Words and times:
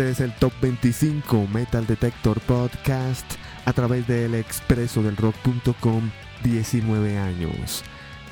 Este 0.00 0.12
es 0.12 0.20
el 0.20 0.32
Top 0.36 0.54
25 0.62 1.46
Metal 1.52 1.86
Detector 1.86 2.40
Podcast 2.40 3.34
a 3.66 3.74
través 3.74 4.06
del 4.06 4.34
expreso 4.34 5.02
del 5.02 5.14
rock.com 5.14 6.10
19 6.42 7.18
años. 7.18 7.84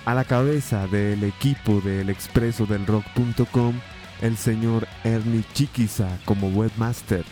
A 0.07 0.15
la 0.15 0.25
cabeza 0.25 0.87
del 0.87 1.23
equipo 1.25 1.83
del 1.83 2.09
expreso 2.09 2.65
del 2.65 2.87
rock.com, 2.87 3.75
el 4.23 4.39
señor 4.39 4.89
Ernie 5.05 5.45
Chiquiza 5.53 6.09
como 6.25 6.49
webmaster. 6.49 7.27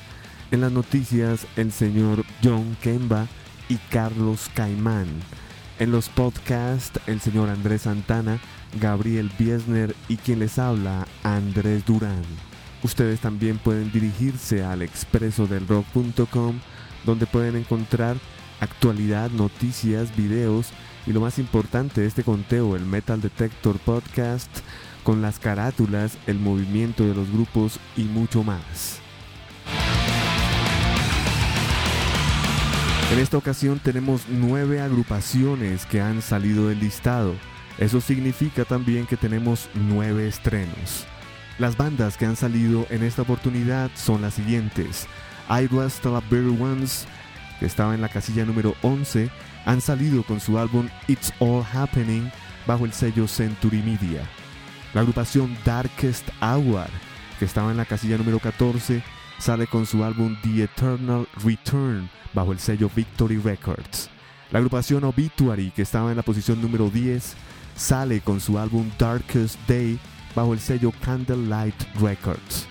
En 0.50 0.60
las 0.60 0.70
noticias, 0.72 1.46
el 1.56 1.72
señor 1.72 2.22
John 2.44 2.76
Kemba 2.82 3.28
y 3.70 3.76
Carlos 3.88 4.50
Caimán. 4.52 5.06
En 5.78 5.92
los 5.92 6.10
podcasts, 6.10 7.00
el 7.06 7.22
señor 7.22 7.48
Andrés 7.48 7.82
Santana, 7.82 8.38
Gabriel 8.78 9.32
Biesner 9.38 9.96
y 10.08 10.18
quien 10.18 10.40
les 10.40 10.58
habla, 10.58 11.06
Andrés 11.22 11.86
Durán. 11.86 12.45
Ustedes 12.86 13.18
también 13.18 13.58
pueden 13.58 13.90
dirigirse 13.90 14.62
al 14.62 14.80
expresodelrock.com 14.80 16.60
donde 17.04 17.26
pueden 17.26 17.56
encontrar 17.56 18.16
actualidad, 18.60 19.28
noticias, 19.30 20.16
videos 20.16 20.68
y 21.04 21.12
lo 21.12 21.20
más 21.20 21.40
importante 21.40 22.00
de 22.00 22.06
este 22.06 22.22
conteo, 22.22 22.76
el 22.76 22.86
Metal 22.86 23.20
Detector 23.20 23.80
Podcast, 23.80 24.48
con 25.02 25.20
las 25.20 25.40
carátulas, 25.40 26.16
el 26.28 26.38
movimiento 26.38 27.02
de 27.02 27.16
los 27.16 27.28
grupos 27.28 27.80
y 27.96 28.02
mucho 28.02 28.44
más. 28.44 29.00
En 33.12 33.18
esta 33.18 33.36
ocasión 33.36 33.80
tenemos 33.80 34.26
nueve 34.28 34.80
agrupaciones 34.80 35.86
que 35.86 36.00
han 36.00 36.22
salido 36.22 36.68
del 36.68 36.78
listado. 36.78 37.34
Eso 37.78 38.00
significa 38.00 38.64
también 38.64 39.06
que 39.06 39.16
tenemos 39.16 39.68
nueve 39.74 40.28
estrenos. 40.28 41.04
Las 41.58 41.78
bandas 41.78 42.18
que 42.18 42.26
han 42.26 42.36
salido 42.36 42.86
en 42.90 43.02
esta 43.02 43.22
oportunidad 43.22 43.90
son 43.94 44.20
las 44.20 44.34
siguientes. 44.34 45.06
I 45.48 45.66
Was 45.74 46.00
the 46.00 46.10
Very 46.28 46.54
Ones, 46.60 47.06
que 47.58 47.64
estaba 47.64 47.94
en 47.94 48.02
la 48.02 48.10
casilla 48.10 48.44
número 48.44 48.74
11, 48.82 49.30
han 49.64 49.80
salido 49.80 50.22
con 50.22 50.38
su 50.38 50.58
álbum 50.58 50.88
It's 51.08 51.32
All 51.38 51.64
Happening 51.72 52.30
bajo 52.66 52.84
el 52.84 52.92
sello 52.92 53.26
Century 53.26 53.78
Media. 53.78 54.20
La 54.92 55.00
agrupación 55.00 55.56
Darkest 55.64 56.28
Hour, 56.42 56.88
que 57.38 57.46
estaba 57.46 57.70
en 57.70 57.78
la 57.78 57.86
casilla 57.86 58.18
número 58.18 58.38
14, 58.38 59.02
sale 59.38 59.66
con 59.66 59.86
su 59.86 60.04
álbum 60.04 60.36
The 60.42 60.64
Eternal 60.64 61.26
Return 61.42 62.10
bajo 62.34 62.52
el 62.52 62.58
sello 62.58 62.90
Victory 62.94 63.38
Records. 63.38 64.10
La 64.50 64.58
agrupación 64.58 65.04
Obituary, 65.04 65.70
que 65.70 65.82
estaba 65.82 66.10
en 66.10 66.18
la 66.18 66.22
posición 66.22 66.60
número 66.60 66.90
10, 66.90 67.34
sale 67.76 68.20
con 68.20 68.40
su 68.40 68.58
álbum 68.58 68.90
Darkest 68.98 69.58
Day 69.66 69.98
bajo 70.36 70.52
el 70.52 70.60
sello 70.60 70.92
Candlelight 71.00 71.74
Records. 71.98 72.68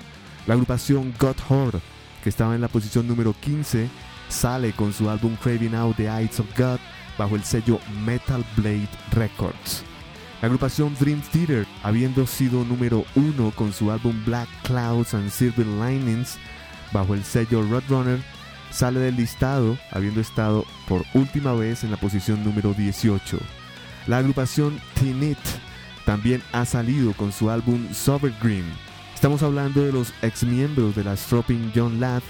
La 0.48 0.53
agrupación 0.53 1.14
God 1.20 1.36
Horde, 1.50 1.80
que 2.24 2.30
estaba 2.30 2.56
en 2.56 2.62
la 2.62 2.68
posición 2.70 3.08
número 3.08 3.36
15, 3.42 3.90
sale 4.30 4.72
con 4.72 4.94
su 4.94 5.09
álbum 5.09 5.36
Craving 5.36 5.75
Out 5.75 5.98
the 5.98 6.08
Eyes 6.08 6.40
of 6.40 6.48
God 6.58 6.80
bajo 7.18 7.36
el 7.36 7.44
sello 7.44 7.80
Metal 8.06 8.46
Blade 8.56 8.88
Records. 9.12 9.84
La 10.42 10.48
agrupación 10.48 10.96
Dream 11.00 11.22
Theater, 11.31 11.66
habiendo 11.81 12.28
sido 12.28 12.64
número 12.64 13.04
1 13.16 13.52
con 13.56 13.74
su 13.74 13.90
álbum 13.92 14.24
Black 14.25 14.48
Clouds 14.64 15.16
and 15.16 15.31
Silver 15.31 15.66
Linings 15.66 16.38
bajo 16.94 17.16
el 17.16 17.24
sello 17.24 17.64
Roadrunner, 17.64 18.20
sale 18.70 19.00
del 19.00 19.16
listado 19.16 19.75
habiendo 19.92 20.22
estado 20.22 20.66
por 20.88 21.04
última 21.16 21.54
vez 21.54 21.84
en 21.84 21.90
la 21.90 21.98
posición 21.98 22.44
número 22.44 22.74
18. 22.74 23.40
La 24.06 24.20
agrupación 24.20 24.80
Tinit 24.94 25.40
también 26.06 26.42
ha 26.52 26.66
salido 26.66 27.14
con 27.14 27.32
su 27.32 27.50
álbum 27.50 27.94
Sober 27.94 28.34
Green. 28.42 28.66
Estamos 29.14 29.44
hablando 29.44 29.84
de 29.84 29.92
los 29.92 30.14
ex 30.22 30.44
miembros 30.44 30.96
de 30.96 31.04
la 31.04 31.18
Stropping 31.18 31.72
John 31.76 32.00
Ladd 32.00 32.22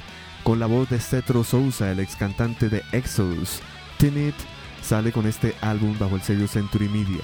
con 0.43 0.59
la 0.59 0.65
voz 0.65 0.89
de 0.89 0.99
Cetro 0.99 1.43
Souza, 1.43 1.91
el 1.91 1.99
ex 1.99 2.15
cantante 2.15 2.69
de 2.69 2.83
Exodus. 2.91 3.59
Tinit 3.97 4.35
sale 4.81 5.11
con 5.11 5.25
este 5.25 5.55
álbum 5.61 5.97
bajo 5.99 6.15
el 6.15 6.21
sello 6.21 6.47
Century 6.47 6.87
Media. 6.87 7.23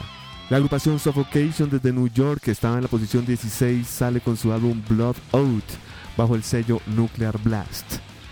La 0.50 0.58
agrupación 0.58 1.00
Suffocation 1.00 1.70
desde 1.70 1.94
New 1.94 2.10
York, 2.10 2.42
que 2.42 2.52
estaba 2.52 2.76
en 2.76 2.84
la 2.84 2.90
posición 2.90 3.26
16, 3.26 3.88
sale 3.88 4.20
con 4.20 4.36
su 4.36 4.52
álbum 4.52 4.82
Blood 4.90 5.16
Oath 5.32 5.72
bajo 6.18 6.36
el 6.36 6.44
sello 6.44 6.82
Nuclear 6.88 7.38
Blast. 7.38 7.86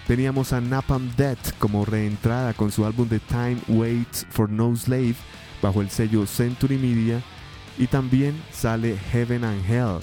Teníamos 0.08 0.52
a 0.52 0.60
Napalm 0.60 1.10
Death 1.16 1.54
como 1.60 1.86
reentrada 1.86 2.54
con 2.54 2.72
su 2.72 2.86
álbum 2.86 3.08
The 3.08 3.20
Time 3.20 3.60
Waits 3.68 4.26
for 4.32 4.50
No 4.50 4.76
Slave 4.76 5.16
bajo 5.62 5.82
el 5.82 5.90
sello 5.90 6.26
Century 6.26 6.78
Media 6.78 7.22
y 7.80 7.88
también 7.88 8.40
sale 8.52 8.98
Heaven 9.12 9.44
and 9.44 9.68
Hell, 9.68 10.00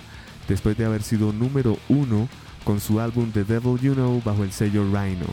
después 0.49 0.77
de 0.77 0.87
haber 0.87 1.03
sido 1.03 1.33
número 1.33 1.79
uno 1.89 2.29
con 2.65 2.81
su 2.81 2.99
álbum 2.99 3.31
The 3.31 3.45
Devil 3.45 3.79
You 3.79 3.95
Know 3.95 4.21
bajo 4.25 4.43
el 4.43 4.51
sello 4.51 4.83
Rhino. 4.83 5.27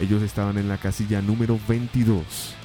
Ellos 0.00 0.22
estaban 0.22 0.58
en 0.58 0.68
la 0.68 0.78
casilla 0.78 1.20
número 1.22 1.60
22. 1.68 2.56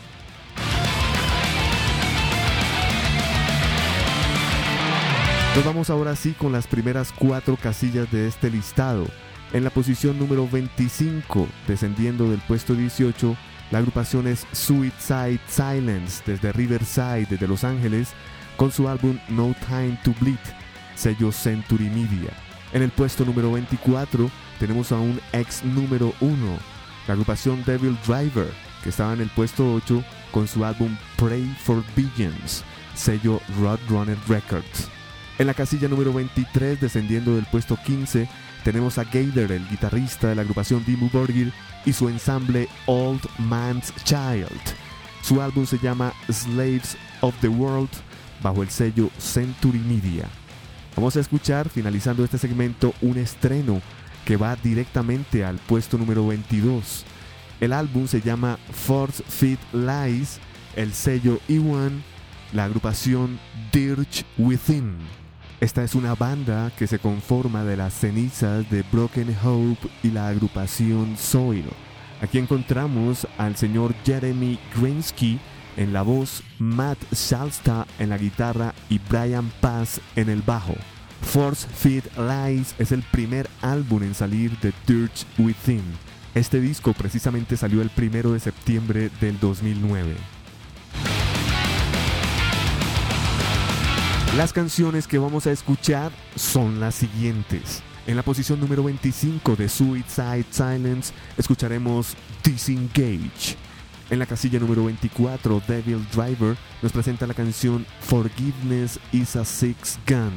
Nos 5.56 5.66
vamos 5.66 5.90
ahora 5.90 6.16
sí 6.16 6.34
con 6.34 6.52
las 6.52 6.66
primeras 6.68 7.12
cuatro 7.12 7.58
casillas 7.58 8.10
de 8.12 8.28
este 8.28 8.50
listado. 8.50 9.08
En 9.54 9.64
la 9.64 9.70
posición 9.72 10.18
número 10.20 10.48
25, 10.48 11.48
descendiendo 11.68 12.30
del 12.30 12.40
puesto 12.42 12.76
18, 12.76 13.36
la 13.72 13.80
agrupación 13.80 14.28
es 14.28 14.46
Suicide 14.52 15.40
Silence 15.48 16.24
desde 16.26 16.54
Riverside, 16.54 17.28
desde 17.30 17.48
Los 17.48 17.64
Ángeles, 17.64 18.14
con 18.58 18.72
su 18.72 18.90
álbum 18.90 19.18
No 19.30 19.56
Time 19.68 19.98
to 20.04 20.14
Bleed, 20.20 20.40
sello 20.96 21.32
Century 21.32 21.90
Media. 21.90 22.32
En 22.74 22.82
el 22.82 22.90
puesto 22.90 23.24
número 23.24 23.52
24 23.54 24.30
tenemos 24.60 24.92
a 24.92 24.98
un 24.98 25.22
ex 25.32 25.64
número 25.64 26.14
1, 26.20 26.36
la 27.08 27.14
agrupación 27.14 27.64
Devil 27.64 27.98
Driver, 28.06 28.52
que 28.84 28.90
estaba 28.90 29.14
en 29.14 29.22
el 29.22 29.30
puesto 29.30 29.74
8 29.76 30.04
con 30.32 30.48
su 30.48 30.66
álbum 30.66 30.98
Pray 31.16 31.56
for 31.64 31.84
Billions, 31.96 32.64
sello 32.96 33.40
Roadrunner 33.60 34.18
Records. 34.28 34.90
En 35.38 35.48
la 35.48 35.54
casilla 35.54 35.88
número 35.88 36.12
23, 36.12 36.82
descendiendo 36.82 37.36
del 37.36 37.46
puesto 37.46 37.78
15, 37.86 38.28
tenemos 38.64 38.98
a 38.98 39.04
Gator, 39.04 39.52
el 39.52 39.70
guitarrista 39.70 40.30
de 40.30 40.36
la 40.36 40.42
agrupación 40.42 40.84
Dimmu 40.84 41.10
Borgir, 41.12 41.54
y 41.86 41.94
su 41.94 42.10
ensamble 42.10 42.68
Old 42.88 43.22
Man's 43.38 43.94
Child. 44.04 44.50
Su 45.22 45.42
álbum 45.42 45.66
se 45.66 45.78
llama 45.78 46.12
Slaves 46.30 46.98
of 47.22 47.36
the 47.40 47.48
World 47.48 47.90
bajo 48.42 48.64
el 48.64 48.70
sello 48.70 49.10
Century 49.18 49.80
Media. 49.80 50.26
Vamos 50.96 51.16
a 51.16 51.20
escuchar, 51.20 51.70
finalizando 51.70 52.24
este 52.24 52.38
segmento, 52.38 52.94
un 53.02 53.18
estreno 53.18 53.82
que 54.26 54.36
va 54.36 54.56
directamente 54.56 55.46
al 55.46 55.58
puesto 55.58 55.98
número 55.98 56.26
22. 56.28 57.06
El 57.60 57.74
álbum 57.74 58.08
se 58.08 58.22
llama 58.22 58.58
Force 58.72 59.24
Fit 59.24 59.60
Lies, 59.74 60.40
el 60.76 60.94
sello 60.94 61.40
E1, 61.48 61.92
la 62.54 62.66
agrupación 62.66 63.40
Dirge 63.72 64.26
Within. 64.38 64.98
Esta 65.60 65.84
es 65.84 65.96
una 65.96 66.14
banda 66.14 66.72
que 66.78 66.88
se 66.88 67.00
conforma 67.00 67.64
de 67.64 67.78
las 67.78 67.94
cenizas 67.94 68.70
de 68.70 68.84
Broken 68.92 69.36
Hope 69.44 69.90
y 70.04 70.12
la 70.12 70.28
agrupación 70.28 71.18
Soil. 71.18 71.66
Aquí 72.22 72.38
encontramos 72.38 73.28
al 73.38 73.56
señor 73.56 73.96
Jeremy 74.06 74.60
Grinsky 74.76 75.40
en 75.78 75.94
la 75.94 76.02
voz, 76.02 76.44
Matt 76.60 76.98
Shalsta 77.14 77.88
en 78.00 78.10
la 78.10 78.18
guitarra 78.18 78.74
y 78.90 79.00
Brian 79.00 79.52
Paz 79.62 80.02
en 80.16 80.30
el 80.30 80.42
bajo. 80.42 80.76
Force 81.22 81.68
Feed 81.68 82.04
Lies 82.18 82.76
es 82.78 82.92
el 82.92 83.04
primer 83.04 83.50
álbum 83.62 84.04
en 84.04 84.14
salir 84.14 84.58
de 84.60 84.74
Dirge 84.86 85.26
Within. 85.38 85.84
Este 86.36 86.60
disco 86.60 86.94
precisamente 86.94 87.58
salió 87.58 87.82
el 87.82 87.90
primero 87.90 88.34
de 88.34 88.40
septiembre 88.40 89.10
del 89.22 89.40
2009. 89.40 90.16
Las 94.36 94.54
canciones 94.54 95.08
que 95.08 95.18
vamos 95.18 95.48
a 95.48 95.52
escuchar 95.52 96.12
son 96.36 96.80
las 96.80 96.94
siguientes. 96.96 97.82
En 98.06 98.16
la 98.16 98.24
posición 98.24 98.60
número 98.60 98.84
25 98.84 99.56
de 99.56 99.68
Suicide 99.68 100.46
Silence 100.52 101.12
escucharemos 101.38 102.16
Disengage. 102.44 103.67
En 104.10 104.20
la 104.20 104.26
casilla 104.26 104.58
número 104.60 104.86
24, 104.86 105.62
Devil 105.68 106.06
Driver 106.14 106.56
nos 106.82 106.94
presenta 106.94 107.28
la 107.28 107.34
canción 107.34 107.86
Forgiveness 108.00 109.00
is 109.12 109.36
a 109.36 109.44
Six 109.44 110.00
Gun. 110.08 110.32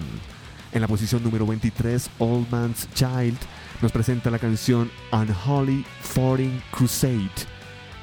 En 0.73 0.81
la 0.81 0.89
posición 0.89 1.23
número 1.23 1.47
23, 1.47 2.11
Old 2.19 2.51
Man's 2.51 2.89
Child 2.95 3.39
nos 3.81 3.93
presenta 3.93 4.29
la 4.31 4.41
canción 4.41 4.91
Unholy 5.13 5.85
Foreign 6.01 6.61
Crusade. 6.73 7.31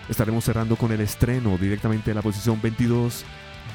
Estaremos 0.08 0.46
cerrando 0.46 0.78
con 0.78 0.94
el 0.94 1.02
estreno 1.02 1.58
directamente 1.58 2.12
de 2.12 2.16
la 2.16 2.22
posición 2.22 2.62
22, 2.62 3.26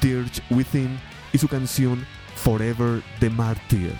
Dirge 0.01 0.41
Within 0.49 0.99
y 1.31 1.37
su 1.37 1.47
canción 1.47 2.03
Forever 2.35 3.03
the 3.19 3.29
Martyr. 3.29 3.93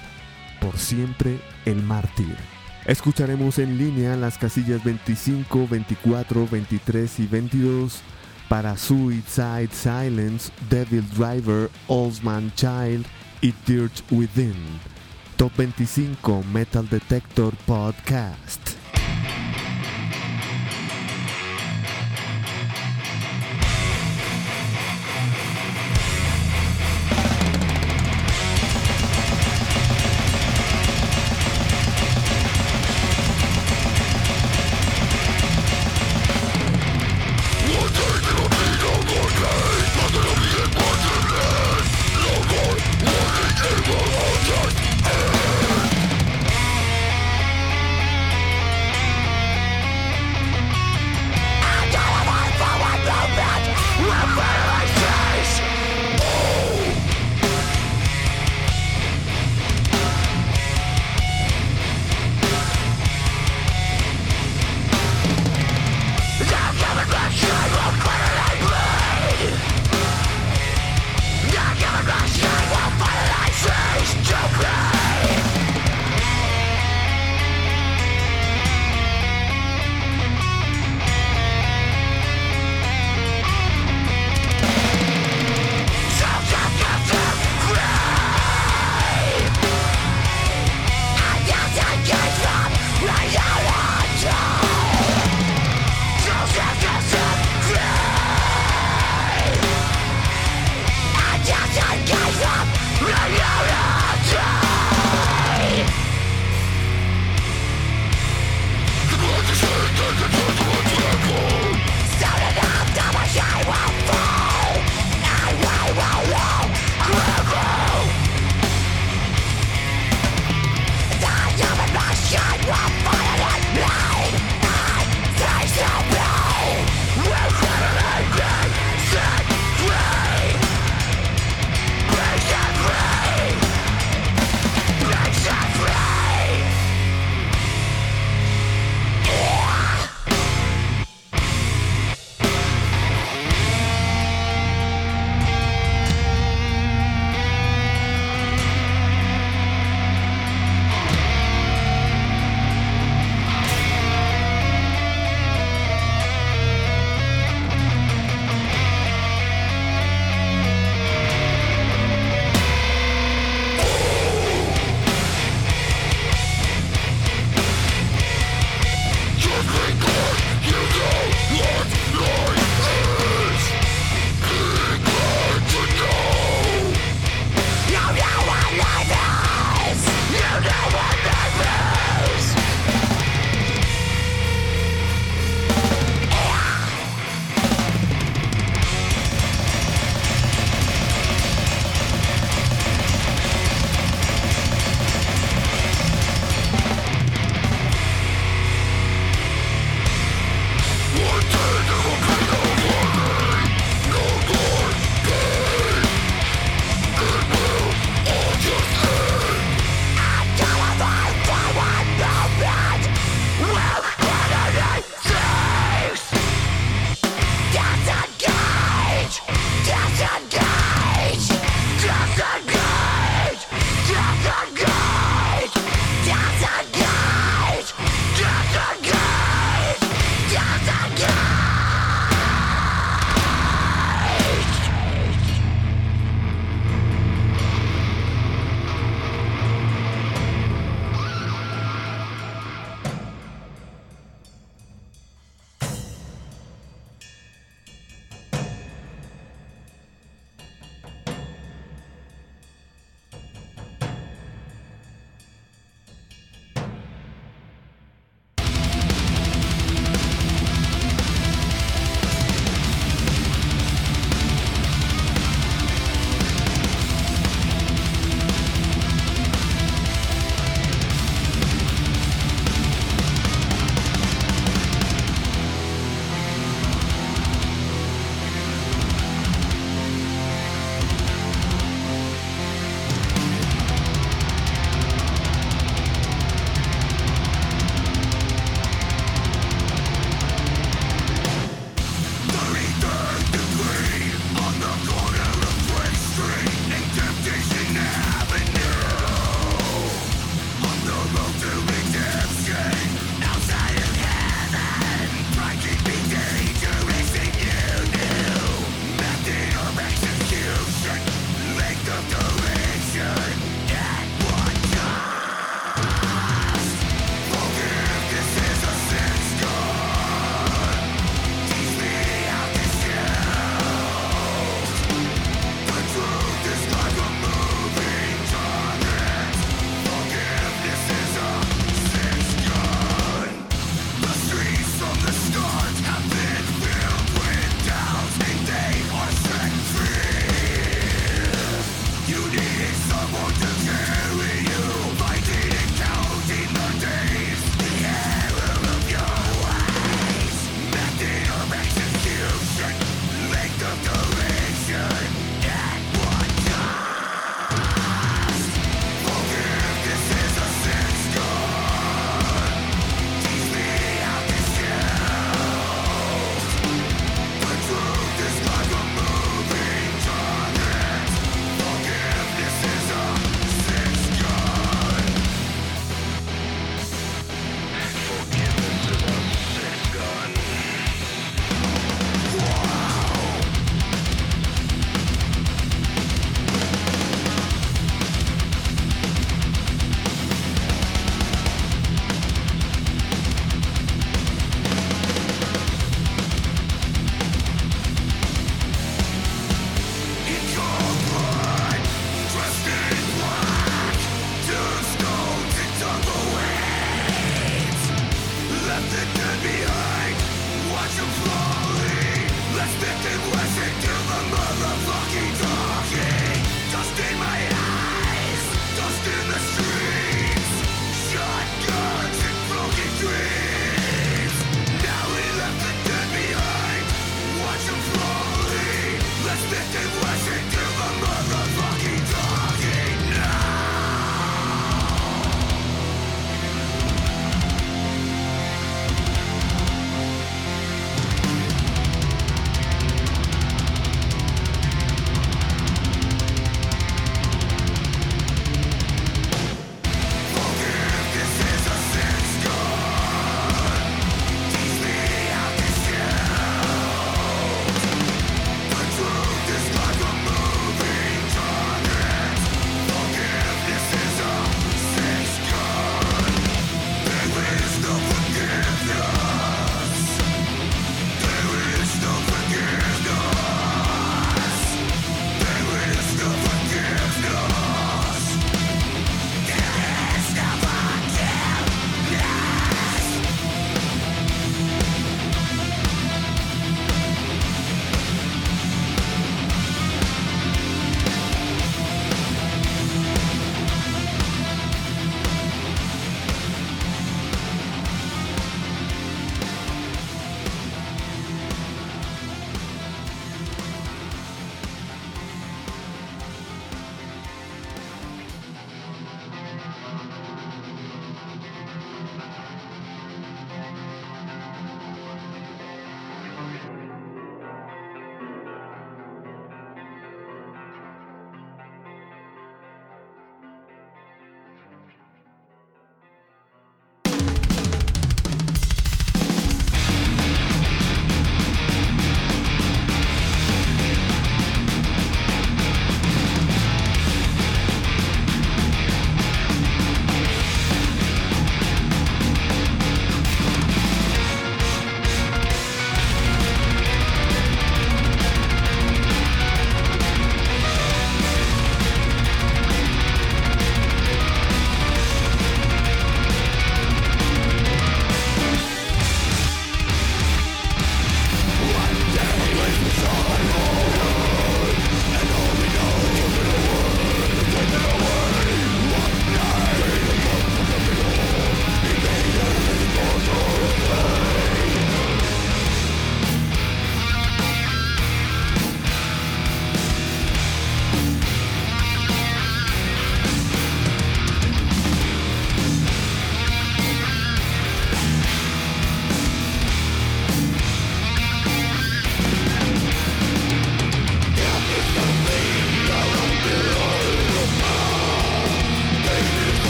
Por 0.60 0.78
siempre 0.80 1.40
el 1.66 1.84
mártir. 1.84 2.53
Escucharemos 2.86 3.60
en 3.60 3.78
línea 3.78 4.18
las 4.18 4.38
casillas 4.38 4.84
25, 4.84 5.68
24, 5.70 6.48
23 6.48 7.20
y 7.20 7.28
22 7.28 8.02
para 8.50 8.76
Suicide 8.76 9.70
Silence, 9.72 10.52
Devil 10.70 11.06
Driver, 11.12 11.70
Old 11.88 12.22
Man 12.24 12.52
Child 12.56 13.06
y 13.42 13.54
Dirt 13.66 13.94
Within. 14.12 14.56
Top 15.38 15.54
25 15.56 16.44
Metal 16.52 16.88
Detector 16.90 17.56
Podcast. 17.66 18.63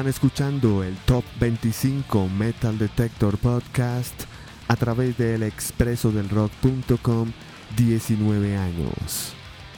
Están 0.00 0.08
escuchando 0.08 0.82
el 0.82 0.96
Top 1.04 1.22
25 1.40 2.30
Metal 2.30 2.78
Detector 2.78 3.36
Podcast 3.36 4.22
a 4.66 4.74
través 4.74 5.18
del 5.18 5.42
expreso 5.42 6.10
del 6.10 6.30
rock.com 6.30 7.30
19 7.76 8.56
años. 8.56 9.34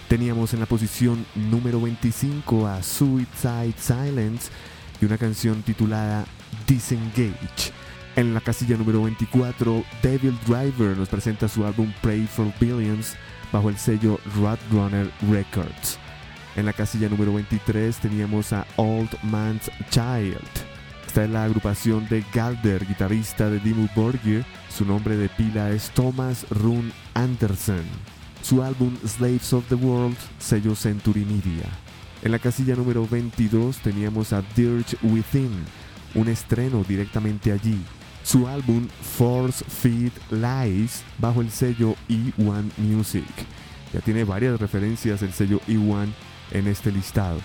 Teníamos 0.07 0.55
en 0.55 0.61
la 0.61 0.67
posición 0.67 1.27
número 1.35 1.81
25 1.81 2.69
a 2.69 2.85
Suicide 2.85 3.75
Silence 3.77 4.53
y 5.01 5.07
una 5.07 5.19
canción 5.19 5.61
titulada 5.63 6.25
Disengage. 6.69 7.73
En 8.15 8.33
la 8.33 8.41
casilla 8.41 8.77
número 8.77 9.03
24, 9.03 9.83
Devil 10.05 10.39
Driver 10.47 10.97
nos 10.97 11.09
presenta 11.09 11.49
su 11.49 11.67
álbum 11.67 11.93
Pray 12.01 12.29
for 12.29 12.47
Billions 12.61 13.17
bajo 13.51 13.71
el 13.71 13.77
sello 13.77 14.21
Roadrunner 14.37 15.11
Records. 15.29 15.99
En 16.55 16.67
la 16.67 16.75
casilla 16.75 17.09
número 17.09 17.33
23 17.33 17.97
teníamos 17.97 18.53
a 18.53 18.67
Old 18.77 19.11
Man's 19.23 19.71
Child. 19.91 20.37
Esta 21.07 21.25
es 21.25 21.31
la 21.31 21.45
agrupación 21.45 22.07
de 22.11 22.23
Galder, 22.35 22.87
guitarrista 22.87 23.49
de 23.49 23.59
Dimmu 23.59 23.89
Borgir. 23.97 24.45
Su 24.69 24.85
nombre 24.85 25.17
de 25.17 25.31
pila 25.31 25.71
es 25.71 25.91
Thomas 25.91 26.47
Rune 26.51 26.93
Andersen. 27.15 27.85
Su 28.43 28.63
álbum 28.63 28.95
Slaves 29.07 29.53
of 29.55 29.67
the 29.69 29.77
World, 29.77 30.17
sello 30.39 30.75
Century 30.75 31.25
Media. 31.25 31.65
En 32.23 32.33
la 32.33 32.39
casilla 32.39 32.77
número 32.77 33.09
22 33.09 33.79
teníamos 33.79 34.35
a 34.35 34.43
Dirge 34.55 34.99
Within, 35.03 35.53
un 36.15 36.29
estreno 36.29 36.85
directamente 36.85 37.51
allí. 37.51 37.79
Su 38.25 38.47
álbum 38.47 38.89
Force 39.17 39.65
Feed 39.65 40.13
Lies 40.31 41.03
bajo 41.19 41.41
el 41.41 41.51
sello 41.51 41.97
E1 42.11 42.71
Music. 42.77 43.25
Ya 43.95 44.01
tiene 44.01 44.25
varias 44.25 44.61
referencias 44.61 45.23
el 45.23 45.33
sello 45.33 45.61
E1 45.67 46.09
en 46.53 46.69
este 46.69 46.93
listado. 46.93 47.39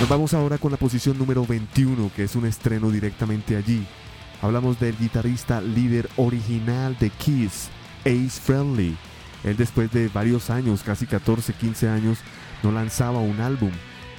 Nos 0.00 0.08
vamos 0.08 0.32
ahora 0.32 0.58
con 0.58 0.70
la 0.70 0.76
posición 0.76 1.18
número 1.18 1.44
21, 1.44 2.12
que 2.14 2.22
es 2.22 2.36
un 2.36 2.46
estreno 2.46 2.90
directamente 2.90 3.56
allí. 3.56 3.84
Hablamos 4.40 4.78
del 4.78 4.96
guitarrista 4.96 5.60
líder 5.60 6.08
original 6.16 6.96
de 7.00 7.10
Kiss, 7.10 7.68
Ace 8.02 8.40
Friendly. 8.40 8.96
Él 9.42 9.56
después 9.56 9.90
de 9.90 10.08
varios 10.08 10.50
años, 10.50 10.84
casi 10.84 11.06
14, 11.06 11.52
15 11.52 11.88
años, 11.88 12.18
no 12.62 12.70
lanzaba 12.70 13.18
un 13.18 13.40
álbum. 13.40 13.72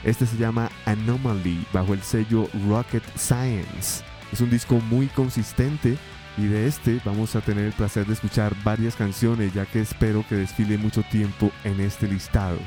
Este 0.04 0.26
se 0.26 0.38
llama 0.38 0.70
Anomaly 0.86 1.66
bajo 1.72 1.94
el 1.94 2.02
sello 2.02 2.50
Rocket 2.68 3.04
Science. 3.18 4.04
Es 4.32 4.42
un 4.42 4.50
disco 4.50 4.76
muy 4.90 5.08
consistente 5.08 5.98
y 6.40 6.48
de 6.48 6.68
este 6.68 7.02
vamos 7.04 7.36
a 7.36 7.42
tener 7.42 7.66
el 7.66 7.74
placer 7.74 8.06
de 8.06 8.14
escuchar 8.14 8.56
varias 8.64 8.96
canciones 8.96 9.54
ya 9.54 9.66
que 9.66 9.82
espero 9.82 10.26
que 10.28 10.36
desfile 10.36 10.78
mucho 10.78 11.04
tiempo 11.04 11.52
en 11.64 11.80
este 11.82 12.08
listado. 12.08 12.58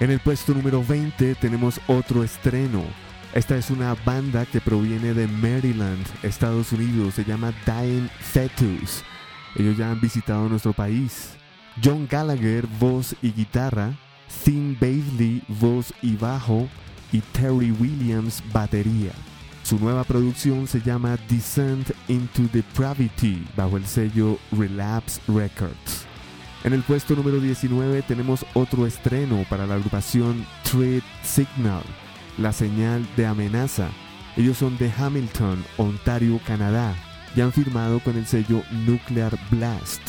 En 0.00 0.10
el 0.10 0.20
puesto 0.20 0.54
número 0.54 0.82
20 0.82 1.34
tenemos 1.36 1.80
otro 1.86 2.24
estreno. 2.24 2.82
Esta 3.34 3.56
es 3.56 3.70
una 3.70 3.94
banda 4.04 4.46
que 4.46 4.60
proviene 4.60 5.14
de 5.14 5.26
Maryland, 5.26 6.04
Estados 6.22 6.72
Unidos, 6.72 7.14
se 7.14 7.24
llama 7.24 7.52
Dying 7.66 8.08
Fetus. 8.18 9.02
Ellos 9.56 9.76
ya 9.76 9.90
han 9.90 10.00
visitado 10.00 10.48
nuestro 10.48 10.72
país. 10.72 11.34
John 11.82 12.06
Gallagher, 12.10 12.66
voz 12.66 13.14
y 13.22 13.32
guitarra, 13.32 13.92
Thin 14.44 14.76
Bailey, 14.80 15.42
voz 15.48 15.92
y 16.02 16.16
bajo, 16.16 16.68
y 17.12 17.20
Terry 17.20 17.70
Williams, 17.72 18.42
batería. 18.52 19.12
Su 19.72 19.78
nueva 19.78 20.04
producción 20.04 20.68
se 20.68 20.82
llama 20.82 21.16
Descent 21.30 21.92
into 22.08 22.42
Depravity 22.52 23.42
bajo 23.56 23.78
el 23.78 23.86
sello 23.86 24.38
Relapse 24.50 25.18
Records. 25.28 26.04
En 26.62 26.74
el 26.74 26.82
puesto 26.82 27.16
número 27.16 27.40
19 27.40 28.02
tenemos 28.02 28.44
otro 28.52 28.86
estreno 28.86 29.46
para 29.48 29.66
la 29.66 29.76
agrupación 29.76 30.44
Threat 30.64 31.02
Signal, 31.22 31.82
la 32.36 32.52
señal 32.52 33.08
de 33.16 33.24
amenaza. 33.24 33.88
Ellos 34.36 34.58
son 34.58 34.76
de 34.76 34.92
Hamilton, 34.92 35.64
Ontario, 35.78 36.38
Canadá, 36.46 36.94
y 37.34 37.40
han 37.40 37.50
firmado 37.50 37.98
con 38.00 38.18
el 38.18 38.26
sello 38.26 38.62
Nuclear 38.86 39.38
Blast. 39.50 40.02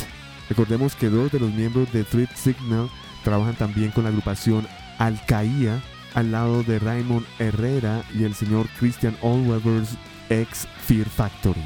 Recordemos 0.49 0.93
que 0.93 1.08
dos 1.08 1.32
de 1.32 1.39
los 1.39 1.54
miembros 1.54 1.89
de 1.93 2.04
Threat 2.04 2.36
Signal 2.36 2.89
trabajan 3.23 3.56
también 3.56 3.91
con 3.91 4.04
la 4.04 4.10
agrupación 4.10 4.67
Alcaía 4.99 5.82
al 6.13 6.32
lado 6.32 6.63
de 6.63 6.80
Raymond 6.80 7.26
Herrera 7.39 8.04
y 8.13 8.23
el 8.23 8.36
señor 8.36 8.67
Christian 8.80 9.15
Allwebers 9.21 9.97
ex 10.30 10.67
Fear 10.86 11.08
Factory. 11.08 11.63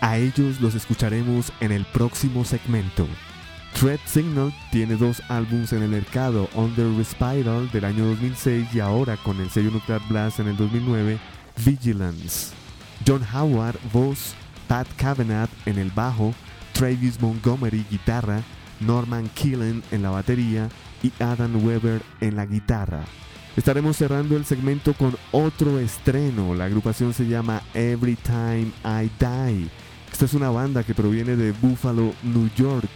A 0.00 0.18
ellos 0.18 0.60
los 0.60 0.74
escucharemos 0.74 1.52
en 1.60 1.72
el 1.72 1.84
próximo 1.86 2.44
segmento. 2.44 3.06
Threat 3.74 4.00
Signal 4.06 4.54
tiene 4.70 4.96
dos 4.96 5.22
álbumes 5.28 5.72
en 5.72 5.82
el 5.82 5.88
mercado, 5.88 6.48
Under 6.54 6.86
Respiral 6.96 7.70
del 7.72 7.84
año 7.84 8.06
2006 8.06 8.68
y 8.72 8.80
ahora 8.80 9.16
con 9.16 9.40
el 9.40 9.50
sello 9.50 9.70
Nuclear 9.70 10.00
Blast 10.08 10.38
en 10.38 10.48
el 10.48 10.56
2009, 10.56 11.18
Vigilance. 11.64 12.52
John 13.06 13.22
Howard, 13.34 13.78
voz, 13.92 14.34
Pat 14.68 14.86
Cavanagh 14.96 15.48
en 15.66 15.78
el 15.78 15.90
bajo, 15.90 16.34
Travis 16.72 17.20
Montgomery, 17.20 17.84
guitarra, 17.90 18.42
Norman 18.80 19.28
Killen 19.34 19.82
en 19.90 20.02
la 20.02 20.10
batería 20.10 20.68
y 21.02 21.12
Adam 21.20 21.64
Weber 21.64 22.02
en 22.20 22.36
la 22.36 22.46
guitarra. 22.46 23.04
Estaremos 23.56 23.96
cerrando 23.96 24.36
el 24.36 24.44
segmento 24.44 24.94
con 24.94 25.16
otro 25.30 25.78
estreno. 25.78 26.54
La 26.54 26.64
agrupación 26.64 27.14
se 27.14 27.28
llama 27.28 27.62
Every 27.72 28.16
Time 28.16 28.72
I 28.84 29.10
Die. 29.18 29.68
Esta 30.10 30.24
es 30.24 30.34
una 30.34 30.50
banda 30.50 30.82
que 30.82 30.94
proviene 30.94 31.36
de 31.36 31.52
Buffalo, 31.52 32.12
New 32.24 32.50
York. 32.56 32.90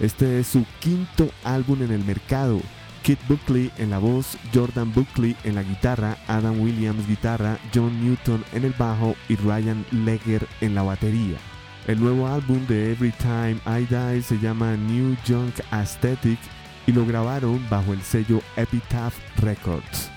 Este 0.00 0.40
es 0.40 0.46
su 0.46 0.64
quinto 0.80 1.30
álbum 1.44 1.82
en 1.82 1.92
el 1.92 2.04
mercado. 2.04 2.60
Kit 3.02 3.18
Buckley 3.28 3.70
en 3.76 3.90
la 3.90 3.98
voz, 3.98 4.38
Jordan 4.54 4.92
Buckley 4.94 5.36
en 5.44 5.56
la 5.56 5.62
guitarra, 5.62 6.16
Adam 6.26 6.58
Williams 6.60 7.06
guitarra, 7.06 7.58
John 7.74 8.02
Newton 8.02 8.44
en 8.52 8.64
el 8.64 8.72
bajo 8.78 9.14
y 9.28 9.36
Ryan 9.36 9.84
Legger 9.90 10.46
en 10.60 10.74
la 10.74 10.82
batería. 10.82 11.36
El 11.86 12.00
nuevo 12.00 12.28
álbum 12.28 12.64
de 12.66 12.92
Every 12.92 13.12
Time 13.12 13.58
I 13.66 13.86
Die 13.86 14.22
se 14.22 14.38
llama 14.38 14.74
New 14.76 15.16
Junk 15.26 15.54
Aesthetic 15.70 16.38
y 16.86 16.92
lo 16.92 17.06
grabaron 17.06 17.64
bajo 17.68 17.92
el 17.92 18.02
sello 18.02 18.40
Epitaph 18.56 19.14
Records. 19.38 20.10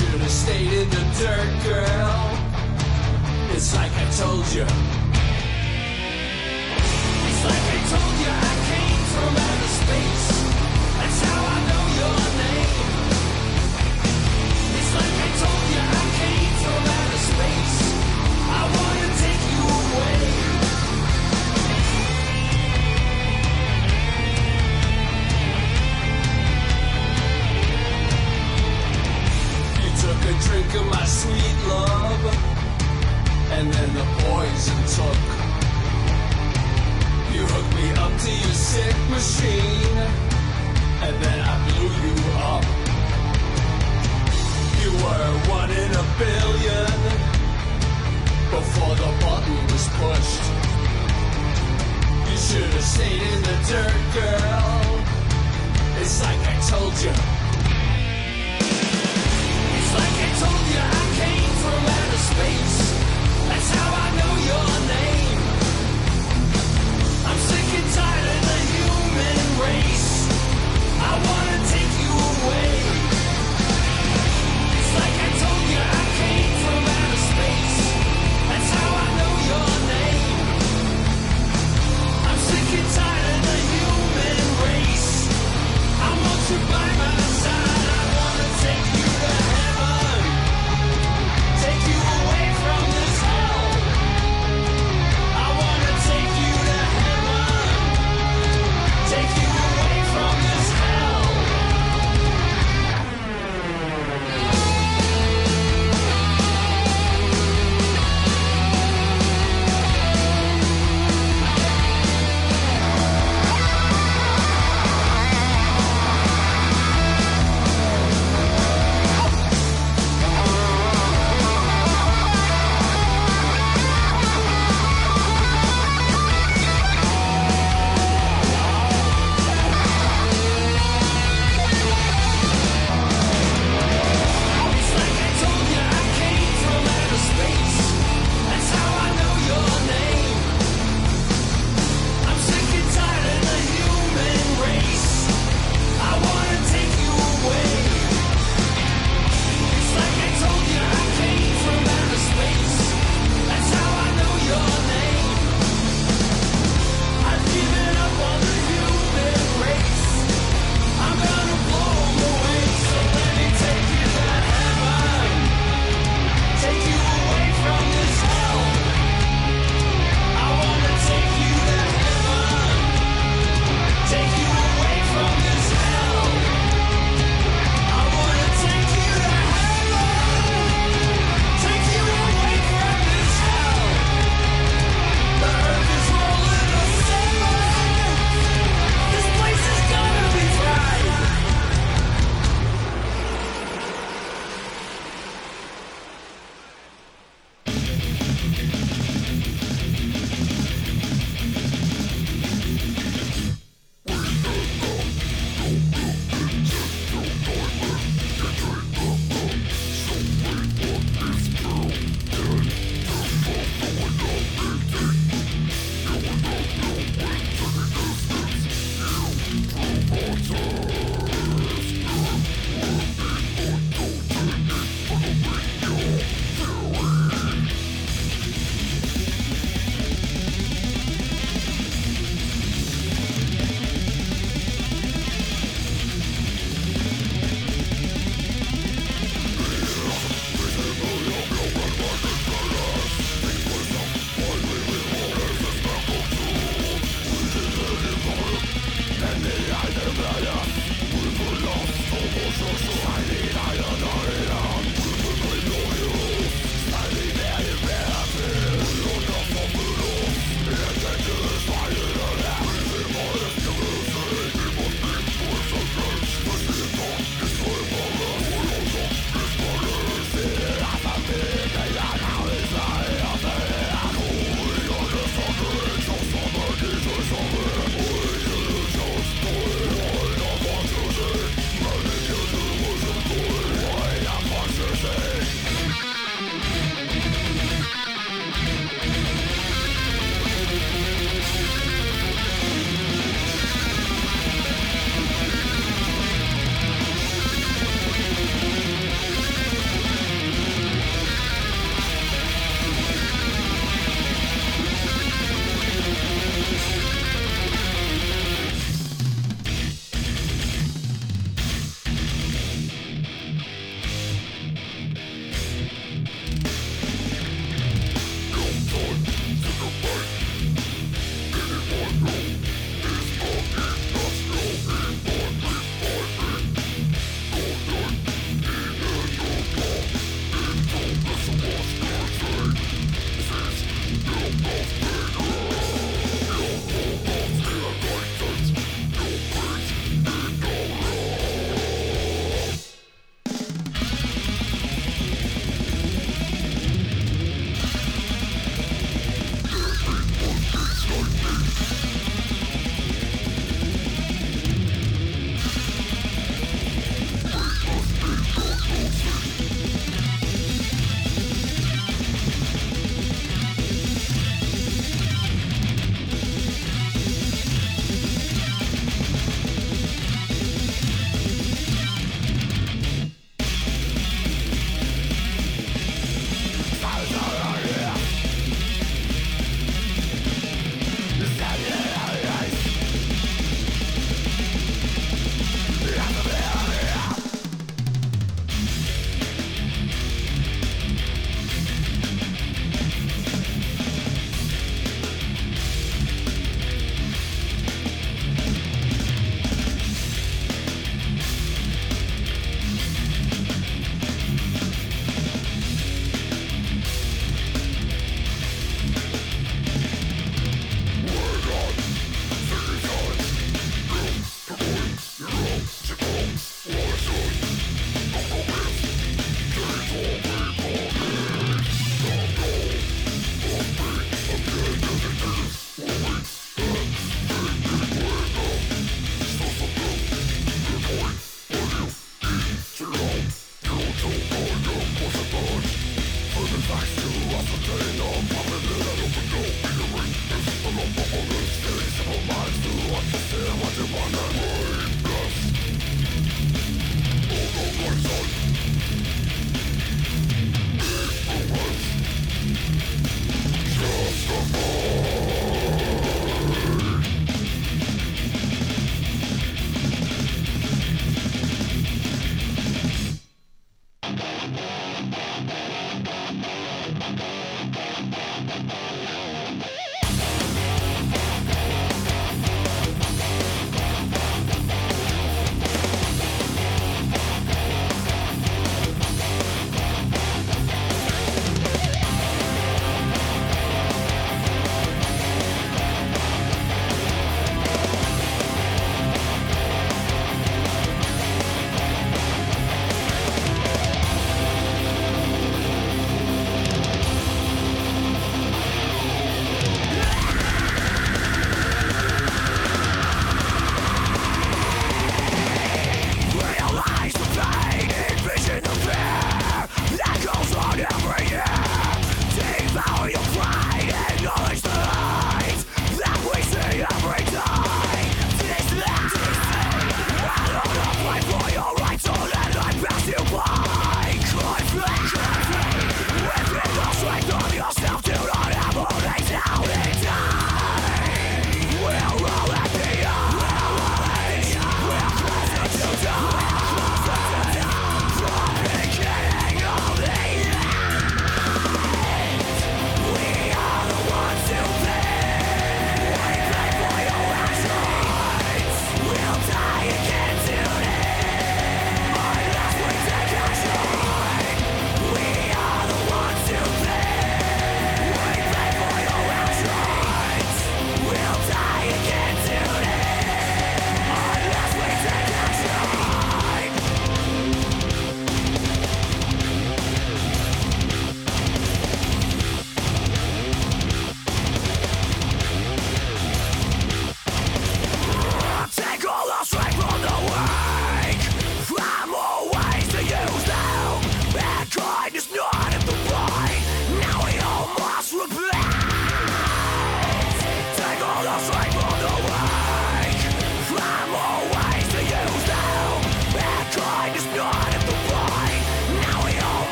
Should 0.00 0.20
have 0.22 0.30
stayed 0.30 0.72
in 0.72 0.88
the 0.88 0.96
dirt, 1.18 1.62
girl. 1.62 2.38
It's 3.54 3.74
like 3.74 3.92
I 3.92 4.10
told 4.16 4.50
you. 4.54 4.99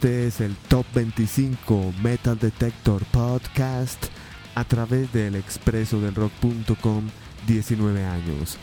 Este 0.00 0.26
es 0.28 0.40
el 0.40 0.56
Top 0.68 0.86
25 0.94 1.92
Metal 2.02 2.38
Detector 2.38 3.04
Podcast 3.12 4.06
a 4.54 4.64
través 4.64 5.12
del 5.12 5.34
expreso 5.34 6.00
del 6.00 6.14
rock.com 6.14 7.04
19 7.46 8.06
años. 8.06 8.56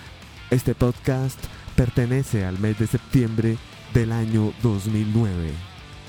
Este 0.49 0.73
podcast 0.73 1.37
pertenece 1.75 2.43
al 2.43 2.57
mes 2.57 2.79
de 2.79 2.87
septiembre 2.87 3.59
del 3.93 4.13
año 4.13 4.51
2009. 4.63 5.51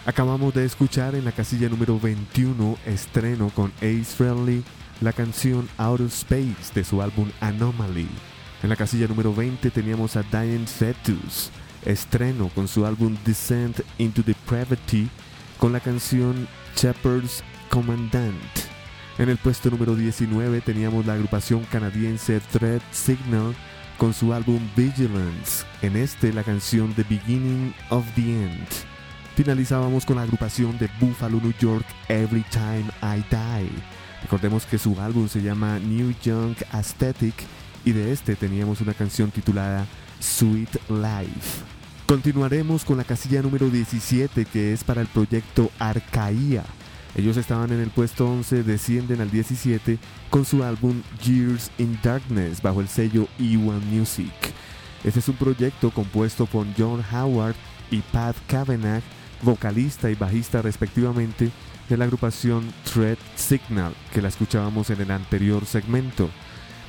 Acabamos 0.07 0.55
de 0.55 0.65
escuchar 0.65 1.15
en 1.15 1.27
la 1.27 1.33
casilla 1.33 1.69
número 1.69 2.01
21 2.01 2.79
estreno 2.87 3.51
con 3.51 3.71
Ace 3.83 4.05
Friendly 4.05 4.65
la 5.03 5.13
canción 5.13 5.69
Outer 5.77 6.07
Space 6.07 6.73
de 6.75 6.85
su 6.85 7.03
álbum 7.03 7.31
Anomaly. 7.41 8.09
En 8.63 8.71
la 8.71 8.77
casilla 8.77 9.07
número 9.07 9.35
20 9.35 9.71
teníamos 9.73 10.17
a 10.17 10.23
Diane 10.23 10.67
Fetus, 10.67 11.51
estreno 11.85 12.49
con 12.55 12.69
su 12.69 12.85
álbum 12.87 13.17
Descent 13.25 13.81
into 13.99 14.23
Depravity 14.23 15.09
con 15.59 15.73
la 15.73 15.81
canción 15.81 16.49
Shepherd's 16.77 17.43
Commandant. 17.71 18.35
En 19.19 19.29
el 19.29 19.37
puesto 19.37 19.71
número 19.71 19.97
19 19.97 20.61
teníamos 20.61 21.05
la 21.05 21.15
agrupación 21.15 21.65
canadiense 21.65 22.41
Threat 22.53 22.83
Signal 22.93 23.55
con 23.99 24.15
su 24.15 24.33
álbum 24.33 24.61
Vigilance, 24.77 25.65
en 25.83 25.97
este 25.97 26.33
la 26.33 26.45
canción 26.45 26.95
The 26.95 27.03
Beginning 27.03 27.75
of 27.91 28.05
the 28.15 28.23
End. 28.23 28.69
Finalizábamos 29.35 30.05
con 30.05 30.17
la 30.17 30.23
agrupación 30.23 30.79
de 30.79 30.89
Buffalo, 31.01 31.41
New 31.41 31.55
York, 31.59 31.85
Every 32.09 32.45
Time 32.51 32.87
I 33.03 33.25
Die. 33.31 33.71
Recordemos 34.23 34.67
que 34.67 34.79
su 34.79 35.01
álbum 35.01 35.29
se 35.29 35.43
llama 35.43 35.79
New 35.79 36.15
Young 36.23 36.57
Aesthetic 36.73 37.35
y 37.85 37.93
de 37.93 38.13
este 38.13 38.37
teníamos 38.37 38.81
una 38.81 38.95
canción 38.95 39.31
titulada 39.31 39.87
Sweet 40.21 40.71
Life. 40.89 41.63
Continuaremos 42.07 42.85
con 42.85 42.97
la 42.97 43.05
casilla 43.05 43.43
número 43.43 43.69
17 43.69 44.47
que 44.47 44.73
es 44.73 44.83
para 44.83 45.01
el 45.01 45.07
proyecto 45.09 45.71
Arcaía. 45.79 46.65
Ellos 47.15 47.37
estaban 47.37 47.73
en 47.73 47.81
el 47.81 47.91
puesto 47.91 48.29
11, 48.29 48.63
descienden 48.63 49.21
al 49.21 49.31
17 49.31 49.99
con 50.31 50.45
su 50.45 50.63
álbum 50.65 51.03
Years 51.23 51.71
in 51.79 51.99
Darkness 52.03 52.63
bajo 52.63 52.81
el 52.81 52.89
sello 52.89 53.29
E1 53.39 53.81
Music. 53.91 54.33
Este 55.05 55.21
es 55.21 55.29
un 55.29 55.37
proyecto 55.37 55.91
compuesto 55.91 56.47
por 56.47 56.67
John 56.77 57.05
Howard 57.13 57.55
y 57.91 57.99
Pat 57.99 58.37
Kavanagh, 58.47 59.03
vocalista 59.43 60.11
y 60.11 60.15
bajista 60.15 60.63
respectivamente 60.63 61.51
de 61.89 61.97
la 61.97 62.05
agrupación 62.05 62.73
Thread 62.85 63.19
Signal, 63.37 63.95
que 64.13 64.23
la 64.23 64.29
escuchábamos 64.29 64.91
en 64.91 65.01
el 65.01 65.11
anterior 65.11 65.65
segmento. 65.67 66.29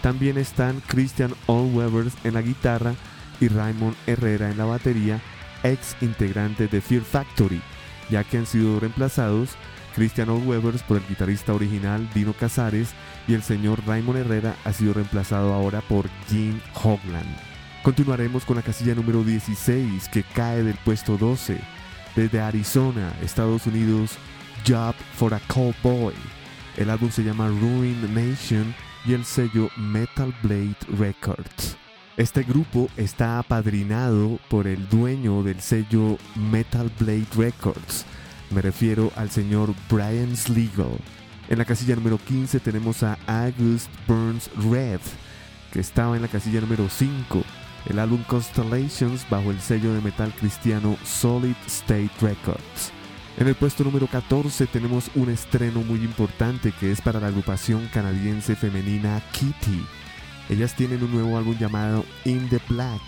También 0.01 0.37
están 0.37 0.81
Christian 0.87 1.33
Allwebers 1.47 2.13
en 2.23 2.33
la 2.33 2.41
guitarra 2.41 2.95
y 3.39 3.47
Raymond 3.47 3.95
Herrera 4.07 4.49
en 4.49 4.57
la 4.57 4.65
batería, 4.65 5.19
ex 5.63 5.95
integrante 6.01 6.67
de 6.67 6.81
Fear 6.81 7.03
Factory, 7.03 7.61
ya 8.09 8.23
que 8.23 8.37
han 8.37 8.45
sido 8.45 8.79
reemplazados 8.79 9.49
Christian 9.95 10.29
Allwebers 10.29 10.83
por 10.83 10.97
el 10.97 11.07
guitarrista 11.07 11.53
original 11.53 12.09
Dino 12.13 12.33
Casares 12.33 12.91
y 13.27 13.33
el 13.33 13.43
señor 13.43 13.85
Raymond 13.85 14.19
Herrera 14.19 14.55
ha 14.63 14.73
sido 14.73 14.93
reemplazado 14.93 15.53
ahora 15.53 15.81
por 15.81 16.09
Jim 16.29 16.59
Hogland. 16.73 17.49
Continuaremos 17.83 18.45
con 18.45 18.57
la 18.57 18.61
casilla 18.61 18.95
número 18.95 19.23
16 19.23 20.09
que 20.09 20.23
cae 20.23 20.63
del 20.63 20.77
puesto 20.85 21.17
12. 21.17 21.59
Desde 22.15 22.41
Arizona, 22.41 23.13
Estados 23.21 23.67
Unidos, 23.67 24.17
Job 24.67 24.95
for 25.15 25.33
a 25.33 25.39
Cowboy. 25.47 26.13
El 26.77 26.89
álbum 26.89 27.09
se 27.11 27.23
llama 27.23 27.47
Ruin 27.47 28.13
Nation 28.13 28.73
y 29.05 29.13
el 29.13 29.25
sello 29.25 29.69
Metal 29.77 30.33
Blade 30.43 30.75
Records. 30.97 31.77
Este 32.19 32.43
grupo 32.43 32.89
está 32.97 33.39
apadrinado 33.39 34.39
por 34.49 34.67
el 34.67 34.89
dueño 34.89 35.41
del 35.41 35.61
sello 35.61 36.17
Metal 36.51 36.91
Blade 36.99 37.27
Records. 37.37 38.05
Me 38.51 38.61
refiero 38.61 39.13
al 39.15 39.29
señor 39.29 39.73
Brian 39.89 40.35
Sligo. 40.35 40.97
En 41.47 41.59
la 41.59 41.63
casilla 41.63 41.95
número 41.95 42.17
15 42.17 42.59
tenemos 42.59 43.03
a 43.03 43.17
August 43.25 43.89
Burns 44.05 44.49
Red, 44.69 44.99
que 45.71 45.79
estaba 45.79 46.17
en 46.17 46.21
la 46.21 46.27
casilla 46.27 46.59
número 46.59 46.89
5. 46.89 47.41
El 47.89 47.99
álbum 47.99 48.21
Constellations 48.23 49.25
bajo 49.29 49.51
el 49.51 49.61
sello 49.61 49.93
de 49.93 50.01
metal 50.01 50.33
cristiano 50.37 50.97
Solid 51.05 51.55
State 51.67 52.11
Records. 52.19 52.91
En 53.37 53.47
el 53.47 53.55
puesto 53.55 53.85
número 53.85 54.07
14 54.07 54.67
tenemos 54.67 55.09
un 55.15 55.29
estreno 55.29 55.83
muy 55.83 55.99
importante 55.99 56.73
que 56.81 56.91
es 56.91 56.99
para 56.99 57.21
la 57.21 57.27
agrupación 57.27 57.89
canadiense 57.93 58.57
femenina 58.57 59.23
Kitty. 59.31 59.98
Ellas 60.49 60.75
tienen 60.75 61.03
un 61.03 61.11
nuevo 61.11 61.37
álbum 61.37 61.57
llamado 61.57 62.03
In 62.25 62.49
the 62.49 62.59
Black, 62.67 63.01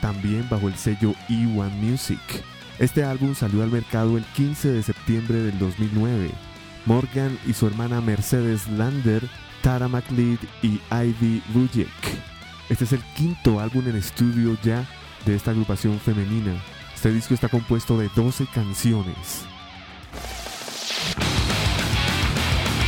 también 0.00 0.46
bajo 0.50 0.68
el 0.68 0.74
sello 0.74 1.14
E1 1.28 1.70
Music. 1.80 2.20
Este 2.78 3.04
álbum 3.04 3.34
salió 3.34 3.62
al 3.62 3.70
mercado 3.70 4.16
el 4.16 4.24
15 4.24 4.72
de 4.72 4.82
septiembre 4.82 5.40
del 5.40 5.58
2009. 5.58 6.30
Morgan 6.86 7.38
y 7.46 7.52
su 7.52 7.66
hermana 7.66 8.00
Mercedes 8.00 8.66
Lander, 8.68 9.22
Tara 9.62 9.86
McLeod 9.86 10.38
y 10.62 10.80
Ivy 10.90 11.42
Rujek. 11.54 11.88
Este 12.68 12.84
es 12.84 12.92
el 12.92 13.02
quinto 13.16 13.60
álbum 13.60 13.86
en 13.86 13.96
estudio 13.96 14.56
ya 14.62 14.84
de 15.26 15.36
esta 15.36 15.52
agrupación 15.52 16.00
femenina. 16.00 16.54
Este 16.94 17.12
disco 17.12 17.34
está 17.34 17.48
compuesto 17.48 17.98
de 17.98 18.08
12 18.16 18.46
canciones. 18.52 19.49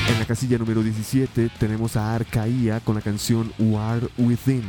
En 0.09 0.19
la 0.19 0.25
casilla 0.27 0.59
número 0.59 0.83
17 0.83 1.49
tenemos 1.59 1.97
a 1.97 2.15
Arcaía 2.15 2.81
con 2.81 2.97
la 2.97 3.01
canción 3.01 3.53
War 3.59 4.03
Within. 4.19 4.65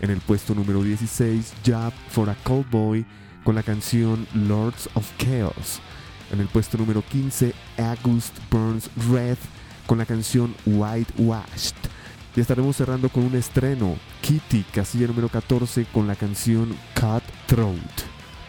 En 0.00 0.10
el 0.10 0.20
puesto 0.20 0.54
número 0.54 0.82
16, 0.82 1.52
Job 1.64 1.92
for 2.08 2.30
a 2.30 2.34
Cowboy 2.42 3.04
con 3.44 3.54
la 3.54 3.62
canción 3.62 4.26
Lords 4.34 4.88
of 4.94 5.06
Chaos. 5.18 5.80
En 6.32 6.40
el 6.40 6.48
puesto 6.48 6.78
número 6.78 7.02
15, 7.02 7.54
August 7.78 8.34
Burns 8.50 8.90
Red 9.10 9.36
con 9.86 9.98
la 9.98 10.06
canción 10.06 10.54
Whitewashed. 10.64 11.76
Y 12.34 12.40
estaremos 12.40 12.76
cerrando 12.76 13.10
con 13.10 13.24
un 13.24 13.34
estreno, 13.34 13.96
Kitty, 14.22 14.64
casilla 14.72 15.06
número 15.06 15.28
14 15.28 15.84
con 15.92 16.06
la 16.06 16.16
canción 16.16 16.74
Cut 16.98 17.22
Throat. 17.46 17.76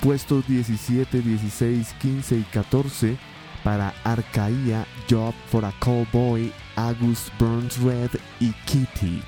Puestos 0.01 0.47
17, 0.47 1.21
16, 1.21 1.93
15 2.01 2.35
y 2.37 2.43
14 2.43 3.17
para 3.63 3.93
Arcaía, 4.03 4.85
Job 5.09 5.33
for 5.47 5.65
a 5.65 5.73
Cowboy, 5.79 6.51
August 6.75 7.29
Burns 7.39 7.77
Red 7.79 8.11
y 8.39 8.51
Kitty. 8.65 9.21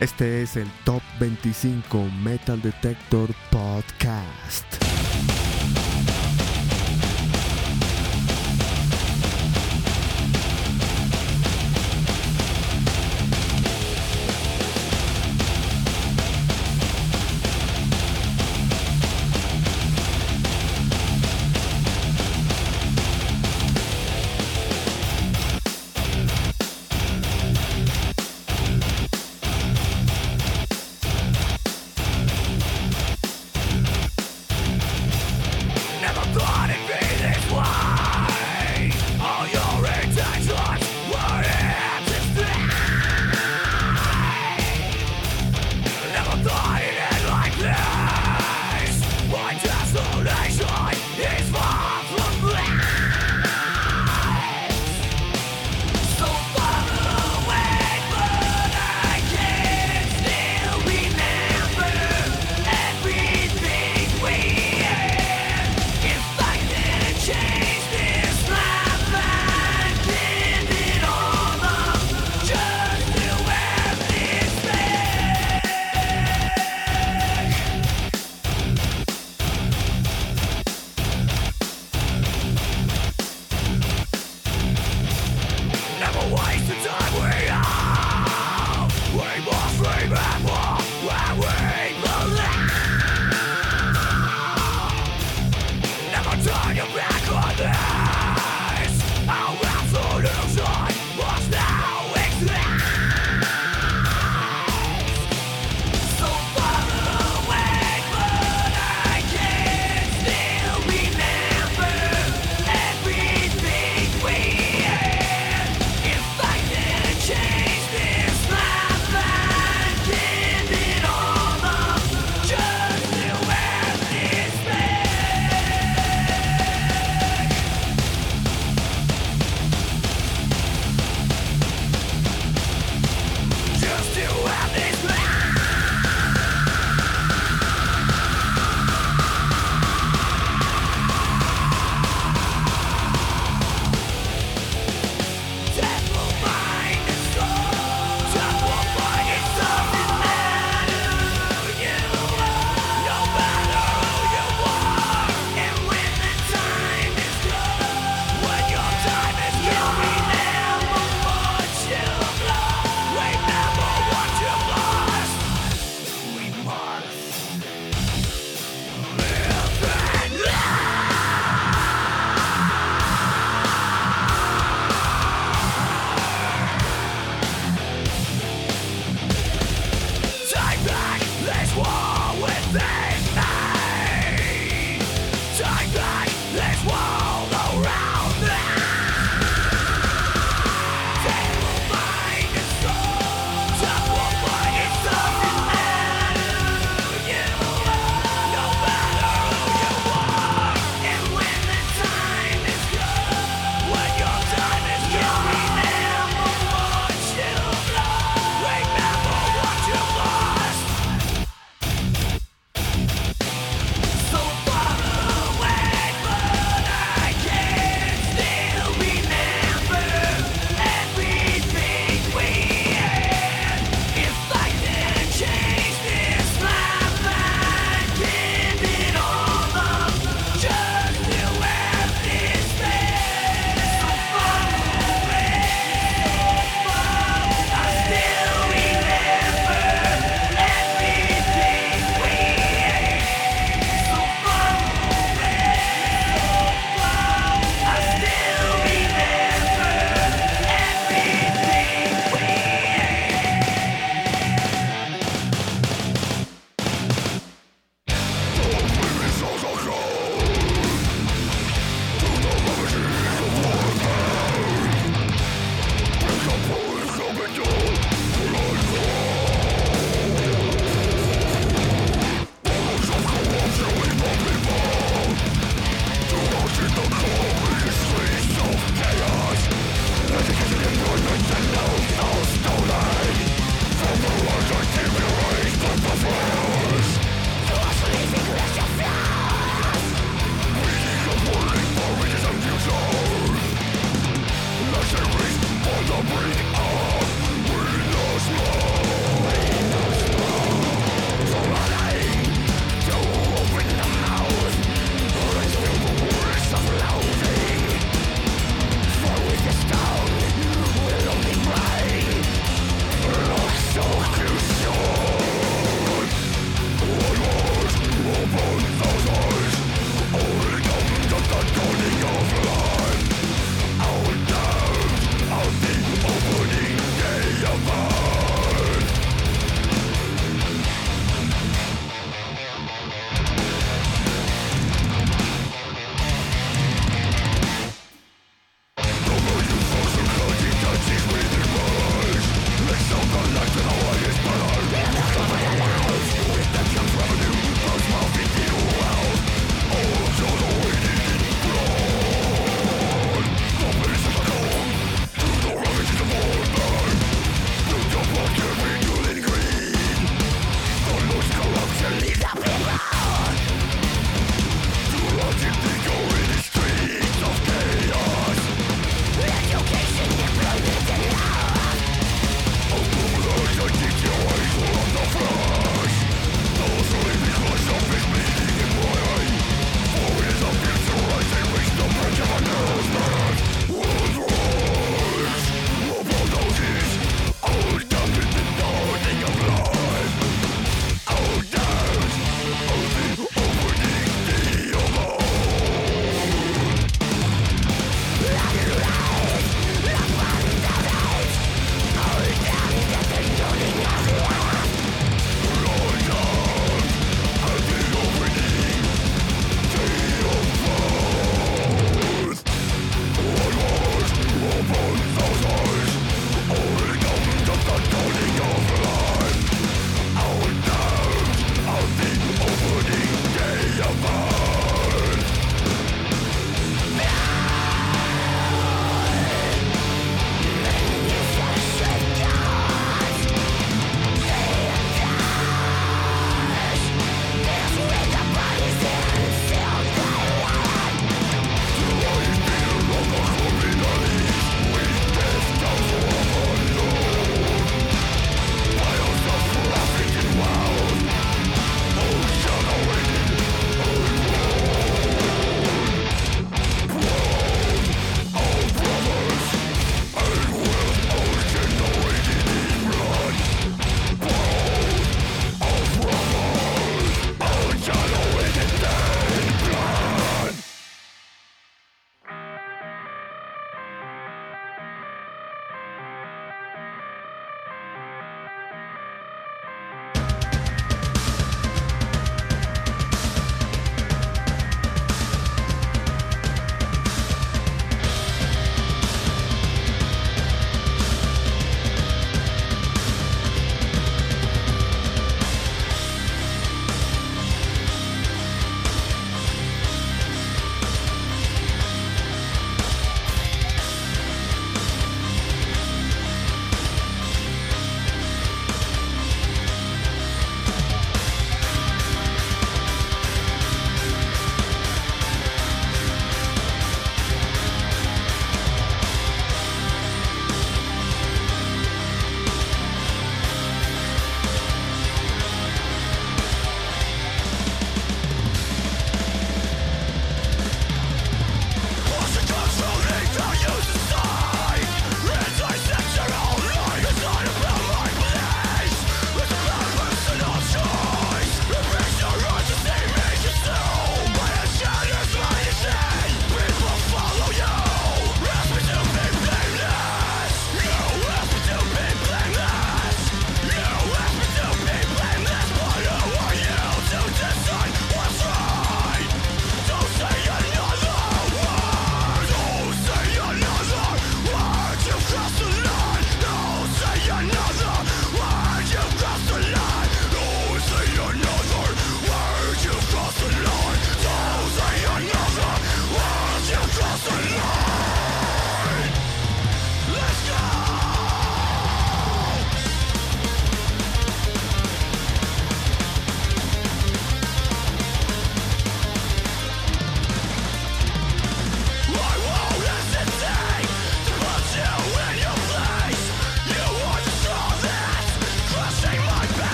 Este 0.00 0.42
es 0.42 0.56
el 0.56 0.70
Top 0.84 1.02
25 1.20 2.10
Metal 2.22 2.60
Detector 2.60 3.30
Podcast. 3.50 4.66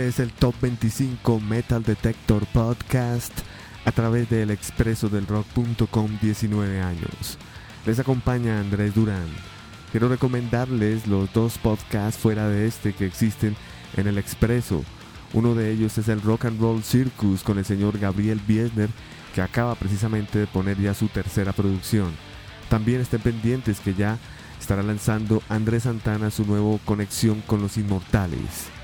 Este 0.00 0.08
es 0.08 0.28
el 0.28 0.32
Top 0.32 0.54
25 0.62 1.40
Metal 1.40 1.82
Detector 1.82 2.46
Podcast 2.54 3.32
a 3.84 3.92
través 3.92 4.30
del 4.30 4.50
expreso 4.50 5.10
del 5.10 5.26
rock.com 5.26 6.18
19 6.22 6.80
años. 6.80 7.36
Les 7.84 7.98
acompaña 7.98 8.60
Andrés 8.60 8.94
Durán. 8.94 9.28
Quiero 9.90 10.08
recomendarles 10.08 11.06
los 11.06 11.30
dos 11.34 11.58
podcasts 11.58 12.18
fuera 12.18 12.48
de 12.48 12.66
este 12.66 12.94
que 12.94 13.04
existen 13.04 13.54
en 13.94 14.06
el 14.06 14.16
expreso. 14.16 14.82
Uno 15.34 15.54
de 15.54 15.70
ellos 15.70 15.98
es 15.98 16.08
el 16.08 16.22
Rock 16.22 16.46
and 16.46 16.58
Roll 16.58 16.82
Circus 16.82 17.42
con 17.42 17.58
el 17.58 17.66
señor 17.66 17.98
Gabriel 17.98 18.40
Biesner 18.48 18.88
que 19.34 19.42
acaba 19.42 19.74
precisamente 19.74 20.38
de 20.38 20.46
poner 20.46 20.80
ya 20.80 20.94
su 20.94 21.08
tercera 21.08 21.52
producción. 21.52 22.10
También 22.70 23.02
estén 23.02 23.20
pendientes 23.20 23.80
que 23.80 23.92
ya 23.92 24.16
estará 24.58 24.82
lanzando 24.82 25.42
Andrés 25.50 25.82
Santana 25.82 26.30
su 26.30 26.46
nuevo 26.46 26.80
Conexión 26.86 27.42
con 27.42 27.60
los 27.60 27.76
Inmortales. 27.76 28.79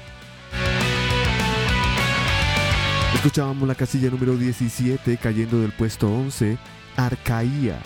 Escuchábamos 3.26 3.66
la 3.66 3.74
casilla 3.74 4.08
número 4.08 4.36
17 4.36 5.16
cayendo 5.16 5.60
del 5.60 5.72
puesto 5.72 6.08
11, 6.08 6.56
Arcaía, 6.96 7.80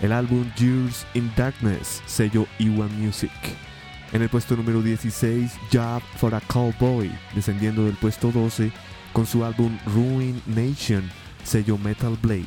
el 0.00 0.10
álbum 0.10 0.44
Years 0.56 1.06
in 1.14 1.30
Darkness, 1.36 2.02
sello 2.04 2.48
Iwan 2.58 2.90
Music. 3.00 3.30
En 4.12 4.22
el 4.22 4.28
puesto 4.28 4.56
número 4.56 4.82
16, 4.82 5.52
Job 5.72 6.02
for 6.16 6.34
a 6.34 6.40
Cowboy, 6.40 7.12
descendiendo 7.32 7.84
del 7.84 7.94
puesto 7.94 8.32
12 8.32 8.72
con 9.12 9.24
su 9.24 9.44
álbum 9.44 9.78
Ruin 9.86 10.42
Nation, 10.46 11.08
sello 11.44 11.78
Metal 11.78 12.18
Blade. 12.20 12.42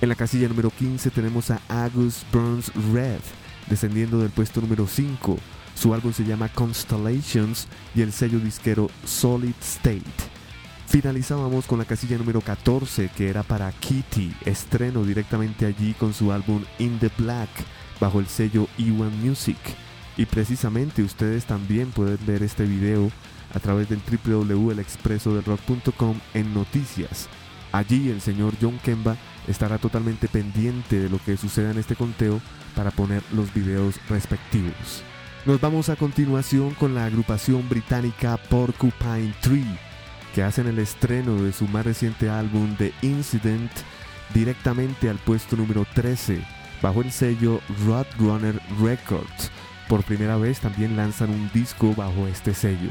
En 0.00 0.08
la 0.08 0.16
casilla 0.16 0.48
número 0.48 0.70
15 0.70 1.10
tenemos 1.10 1.52
a 1.52 1.60
Agus 1.68 2.26
Burns 2.32 2.72
Red, 2.92 3.20
descendiendo 3.68 4.18
del 4.18 4.30
puesto 4.30 4.60
número 4.60 4.88
5. 4.88 5.38
Su 5.76 5.94
álbum 5.94 6.12
se 6.12 6.24
llama 6.24 6.48
Constellations 6.48 7.68
y 7.94 8.02
el 8.02 8.12
sello 8.12 8.40
disquero 8.40 8.90
Solid 9.04 9.54
State. 9.60 10.37
Finalizábamos 10.88 11.66
con 11.66 11.78
la 11.78 11.84
casilla 11.84 12.16
número 12.16 12.40
14 12.40 13.10
que 13.14 13.28
era 13.28 13.42
para 13.42 13.70
Kitty, 13.72 14.32
estreno 14.46 15.04
directamente 15.04 15.66
allí 15.66 15.92
con 15.92 16.14
su 16.14 16.32
álbum 16.32 16.64
In 16.78 16.98
the 16.98 17.10
Black 17.18 17.50
bajo 18.00 18.20
el 18.20 18.26
sello 18.26 18.66
Iwan 18.78 19.22
Music. 19.22 19.58
Y 20.16 20.24
precisamente 20.24 21.02
ustedes 21.02 21.44
también 21.44 21.90
pueden 21.90 22.16
ver 22.26 22.42
este 22.42 22.64
video 22.64 23.10
a 23.54 23.60
través 23.60 23.90
del 23.90 24.00
www.elexpresodelrock.com 24.00 26.18
en 26.32 26.54
noticias. 26.54 27.28
Allí 27.70 28.08
el 28.08 28.22
señor 28.22 28.54
John 28.58 28.78
Kemba 28.82 29.18
estará 29.46 29.76
totalmente 29.76 30.26
pendiente 30.26 31.00
de 31.00 31.10
lo 31.10 31.22
que 31.22 31.36
suceda 31.36 31.70
en 31.70 31.76
este 31.76 31.96
conteo 31.96 32.40
para 32.74 32.92
poner 32.92 33.22
los 33.34 33.52
videos 33.52 33.96
respectivos. 34.08 35.02
Nos 35.44 35.60
vamos 35.60 35.90
a 35.90 35.96
continuación 35.96 36.72
con 36.72 36.94
la 36.94 37.04
agrupación 37.04 37.68
británica 37.68 38.38
Porcupine 38.48 39.34
Tree 39.42 39.87
que 40.34 40.42
hacen 40.42 40.66
el 40.66 40.78
estreno 40.78 41.42
de 41.42 41.52
su 41.52 41.66
más 41.68 41.84
reciente 41.84 42.28
álbum 42.28 42.76
The 42.76 42.92
Incident 43.02 43.70
directamente 44.34 45.08
al 45.08 45.16
puesto 45.16 45.56
número 45.56 45.86
13 45.94 46.40
bajo 46.82 47.00
el 47.00 47.10
sello 47.10 47.60
Roadrunner 47.86 48.60
Records. 48.80 49.50
Por 49.88 50.04
primera 50.04 50.36
vez 50.36 50.60
también 50.60 50.96
lanzan 50.96 51.30
un 51.30 51.50
disco 51.52 51.94
bajo 51.94 52.26
este 52.26 52.54
sello. 52.54 52.90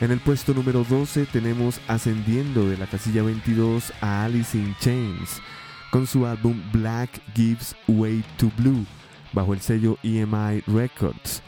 En 0.00 0.10
el 0.10 0.20
puesto 0.20 0.54
número 0.54 0.84
12 0.84 1.26
tenemos 1.26 1.80
ascendiendo 1.88 2.68
de 2.68 2.78
la 2.78 2.86
casilla 2.86 3.22
22 3.22 3.92
a 4.00 4.24
Alice 4.24 4.56
in 4.56 4.74
Chains 4.80 5.42
con 5.90 6.06
su 6.06 6.26
álbum 6.26 6.62
Black 6.72 7.10
Gives 7.34 7.74
Way 7.88 8.24
to 8.36 8.50
Blue 8.56 8.86
bajo 9.32 9.54
el 9.54 9.60
sello 9.60 9.98
EMI 10.02 10.62
Records. 10.66 11.42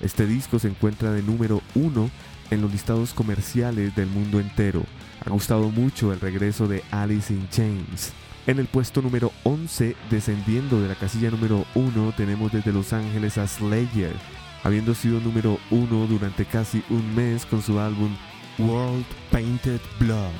Este 0.00 0.26
disco 0.26 0.58
se 0.58 0.68
encuentra 0.68 1.10
de 1.12 1.22
número 1.22 1.62
1 1.74 2.10
en 2.50 2.62
los 2.62 2.72
listados 2.72 3.12
comerciales 3.14 3.94
del 3.94 4.08
mundo 4.08 4.40
entero. 4.40 4.82
Ha 5.24 5.30
gustado 5.30 5.70
mucho 5.70 6.12
el 6.12 6.20
regreso 6.20 6.68
de 6.68 6.82
Alice 6.90 7.32
in 7.32 7.48
Chains. 7.50 8.12
En 8.46 8.58
el 8.60 8.66
puesto 8.66 9.02
número 9.02 9.32
11, 9.42 9.96
descendiendo 10.10 10.80
de 10.80 10.88
la 10.88 10.94
casilla 10.94 11.30
número 11.30 11.64
1, 11.74 12.14
tenemos 12.16 12.52
desde 12.52 12.72
Los 12.72 12.92
Ángeles 12.92 13.38
a 13.38 13.46
Slayer, 13.46 14.14
habiendo 14.62 14.94
sido 14.94 15.18
número 15.20 15.58
1 15.70 16.06
durante 16.06 16.44
casi 16.44 16.82
un 16.88 17.14
mes 17.14 17.44
con 17.44 17.60
su 17.60 17.80
álbum 17.80 18.14
World 18.58 19.04
Painted 19.32 19.80
Blood, 19.98 20.30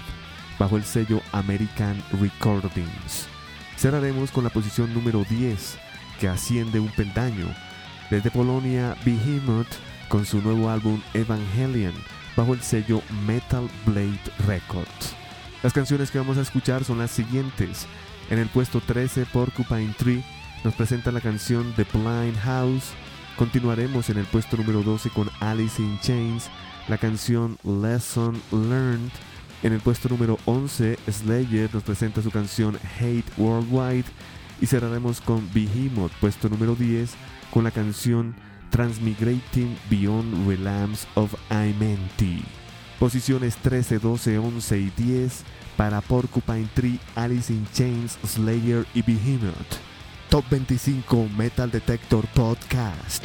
bajo 0.58 0.76
el 0.76 0.84
sello 0.84 1.20
American 1.32 2.00
Recordings. 2.20 3.26
Cerraremos 3.76 4.30
con 4.30 4.44
la 4.44 4.50
posición 4.50 4.94
número 4.94 5.24
10, 5.28 5.76
que 6.20 6.28
asciende 6.28 6.78
un 6.78 6.88
peldaño. 6.88 7.46
Desde 8.08 8.30
Polonia, 8.30 8.96
Behemoth 9.04 9.66
con 10.08 10.24
su 10.24 10.40
nuevo 10.40 10.70
álbum 10.70 11.00
Evangelion 11.14 11.94
bajo 12.36 12.54
el 12.54 12.60
sello 12.60 13.02
Metal 13.26 13.68
Blade 13.84 14.20
Records. 14.46 15.14
Las 15.62 15.72
canciones 15.72 16.10
que 16.10 16.18
vamos 16.18 16.38
a 16.38 16.42
escuchar 16.42 16.84
son 16.84 16.98
las 16.98 17.10
siguientes. 17.10 17.86
En 18.30 18.38
el 18.38 18.48
puesto 18.48 18.80
13, 18.80 19.26
Porcupine 19.26 19.94
Tree 19.96 20.24
nos 20.64 20.74
presenta 20.74 21.12
la 21.12 21.20
canción 21.20 21.72
The 21.76 21.86
Blind 21.92 22.36
House. 22.38 22.92
Continuaremos 23.36 24.10
en 24.10 24.18
el 24.18 24.26
puesto 24.26 24.56
número 24.56 24.82
12 24.82 25.10
con 25.10 25.30
Alice 25.40 25.80
in 25.80 25.98
Chains, 26.00 26.50
la 26.88 26.98
canción 26.98 27.58
Lesson 27.64 28.40
Learned. 28.50 29.10
En 29.62 29.72
el 29.72 29.80
puesto 29.80 30.08
número 30.08 30.38
11, 30.44 30.98
Slayer 31.10 31.72
nos 31.72 31.82
presenta 31.82 32.22
su 32.22 32.30
canción 32.30 32.78
Hate 33.00 33.30
Worldwide. 33.36 34.04
Y 34.60 34.66
cerraremos 34.66 35.20
con 35.20 35.48
Behemoth, 35.52 36.12
puesto 36.20 36.48
número 36.48 36.74
10, 36.74 37.14
con 37.50 37.64
la 37.64 37.70
canción 37.70 38.34
Transmigrating 38.70 39.76
Beyond 39.90 40.46
Realms 40.46 41.06
of 41.14 41.34
Imenti. 41.50 42.42
Posiciones 42.98 43.56
13, 43.56 43.98
12, 43.98 44.38
11 44.38 44.78
y 44.78 44.92
10 44.96 45.44
para 45.76 46.00
Porcupine 46.00 46.68
Tree, 46.74 46.98
Alice 47.14 47.52
in 47.52 47.66
Chains, 47.72 48.18
Slayer 48.24 48.86
y 48.94 49.02
Behemoth. 49.02 49.76
Top 50.30 50.44
25 50.50 51.28
Metal 51.36 51.70
Detector 51.70 52.26
Podcast. 52.28 53.24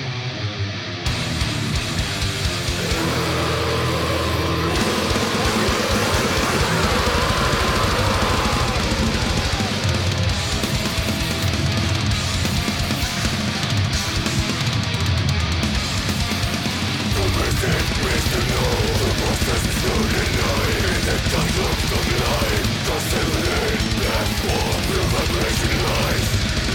Life. 25.81 26.27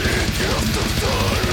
It 0.05 0.29
gives 0.39 0.69
the 0.75 1.07
time 1.07 1.46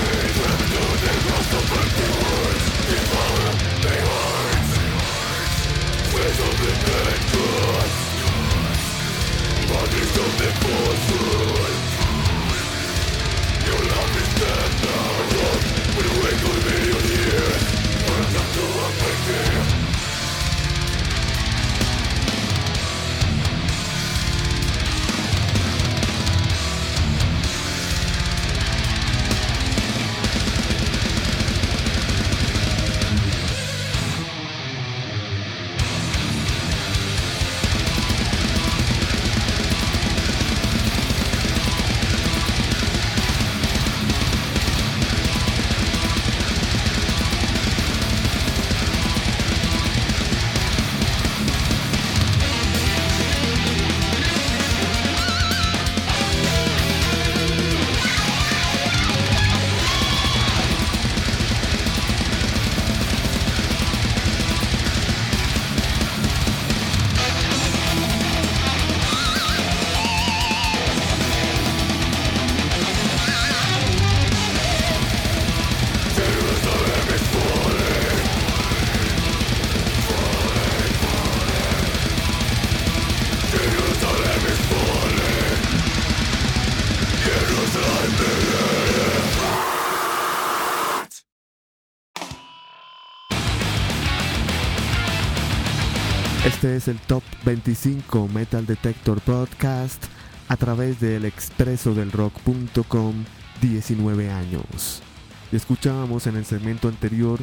Es 96.74 96.88
el 96.88 96.98
Top 96.98 97.22
25 97.46 98.30
Metal 98.30 98.66
Detector 98.66 99.22
Podcast 99.22 100.06
a 100.48 100.58
través 100.58 101.00
del 101.00 101.24
expreso 101.24 101.94
del 101.94 102.12
rock.com 102.12 103.14
19 103.62 104.32
años. 104.32 105.04
Y 105.52 105.56
escuchábamos 105.56 106.26
en 106.26 106.36
el 106.36 106.46
segmento 106.46 106.88
anterior 106.88 107.40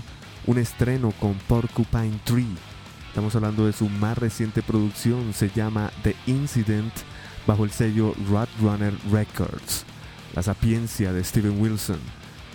un 0.48 0.58
estreno 0.58 1.12
con 1.20 1.34
Porcupine 1.46 2.18
Tree. 2.24 2.56
Estamos 3.06 3.36
hablando 3.36 3.66
de 3.66 3.72
su 3.72 3.88
más 3.88 4.18
reciente 4.18 4.62
producción, 4.62 5.32
se 5.32 5.48
llama 5.48 5.92
The 6.02 6.16
Incident, 6.26 6.92
bajo 7.46 7.64
el 7.64 7.70
sello 7.70 8.16
Runner 8.60 8.94
Records, 9.12 9.84
la 10.34 10.42
sapiencia 10.42 11.12
de 11.12 11.22
Steven 11.22 11.60
Wilson. 11.60 12.00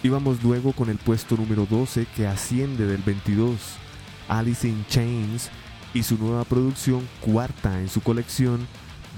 Y 0.04 0.10
vamos 0.10 0.44
luego 0.44 0.74
con 0.74 0.90
el 0.90 0.98
puesto 0.98 1.38
número 1.38 1.66
12 1.70 2.06
que 2.18 2.28
asciende 2.28 2.86
del 2.86 3.02
22, 3.02 3.60
Alice 4.28 4.68
in 4.68 4.86
Chains, 4.90 5.50
y 5.96 6.04
su 6.04 6.18
nueva 6.18 6.44
producción 6.44 7.08
cuarta 7.22 7.80
en 7.80 7.88
su 7.88 8.02
colección, 8.02 8.68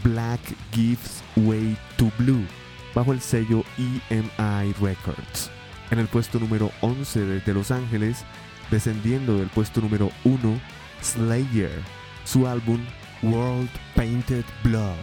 Black 0.04 0.40
Gives 0.72 1.24
Way 1.36 1.76
to 1.98 2.10
Blue, 2.20 2.46
bajo 2.94 3.12
el 3.12 3.20
sello 3.20 3.64
EMI 3.78 4.74
Records. 4.80 5.50
En 5.90 5.98
el 5.98 6.08
puesto 6.08 6.40
número 6.40 6.72
11 6.82 7.26
desde 7.26 7.54
Los 7.54 7.72
Ángeles, 7.72 8.24
descendiendo 8.70 9.40
del 9.40 9.48
puesto 9.48 9.82
número 9.82 10.12
1, 10.24 10.62
Slayer, 11.02 11.82
su 12.26 12.48
álbum 12.48 12.80
World 13.24 13.70
Painted 13.96 14.46
Blood, 14.64 14.94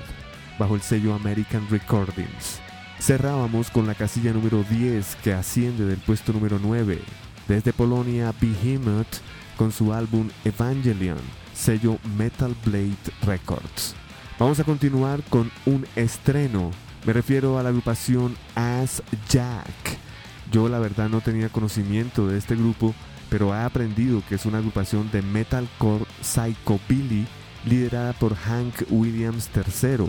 bajo 0.59 0.77
el 0.77 0.81
sello 0.81 1.13
American 1.13 1.69
Recordings. 1.69 2.61
Cerrábamos 3.01 3.71
con 3.71 3.89
la 3.89 3.97
casilla 3.97 4.33
número 4.33 4.63
10 4.71 5.17
que 5.25 5.33
asciende 5.33 5.87
del 5.87 5.99
puesto 5.99 6.33
número 6.33 6.61
9, 6.63 7.01
desde 7.49 7.73
Polonia 7.73 8.33
Behemoth 8.41 9.19
con 9.57 9.73
su 9.73 9.93
álbum 9.93 10.31
Evangelion, 10.45 11.19
sello 11.55 11.99
Metal 12.17 12.55
Blade 12.65 12.97
Records. 13.23 13.95
Vamos 14.39 14.59
a 14.61 14.65
continuar 14.65 15.23
con 15.31 15.51
un 15.65 15.87
estreno, 15.97 16.71
me 17.07 17.13
refiero 17.13 17.59
a 17.59 17.63
la 17.63 17.69
agrupación 17.69 18.37
As 18.55 19.03
Jack. 19.29 19.99
Yo 20.51 20.69
la 20.69 20.79
verdad 20.79 21.09
no 21.09 21.21
tenía 21.21 21.49
conocimiento 21.49 22.27
de 22.27 22.39
este 22.39 22.57
grupo, 22.57 22.95
pero 23.31 23.55
he 23.55 23.59
aprendido 23.59 24.23
que 24.29 24.35
es 24.35 24.47
una 24.47 24.59
agrupación 24.59 25.11
de 25.11 25.23
metalcore 25.23 26.05
psychobilly 26.21 27.27
liderada 27.65 28.13
por 28.13 28.35
Hank 28.35 28.75
Williams 28.91 29.49
III, 29.55 30.09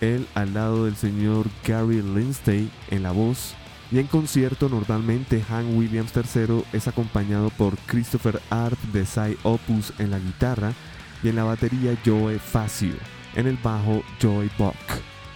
él 0.00 0.26
al 0.34 0.54
lado 0.54 0.84
del 0.84 0.96
señor 0.96 1.46
Gary 1.66 2.02
Lindsay 2.02 2.70
en 2.90 3.02
la 3.02 3.12
voz 3.12 3.54
y 3.92 3.98
en 3.98 4.06
concierto 4.06 4.70
normalmente 4.70 5.42
Hank 5.42 5.76
Williams 5.76 6.12
III 6.16 6.64
es 6.72 6.88
acompañado 6.88 7.50
por 7.50 7.76
Christopher 7.86 8.40
Art 8.48 8.78
de 8.92 9.04
Psy 9.04 9.36
Opus 9.42 9.92
en 9.98 10.10
la 10.10 10.18
guitarra 10.18 10.72
y 11.22 11.28
en 11.28 11.36
la 11.36 11.44
batería 11.44 11.98
Joe 12.04 12.38
Facio, 12.38 12.94
en 13.34 13.46
el 13.46 13.58
bajo 13.58 14.02
Joy 14.18 14.50
Buck. 14.56 14.76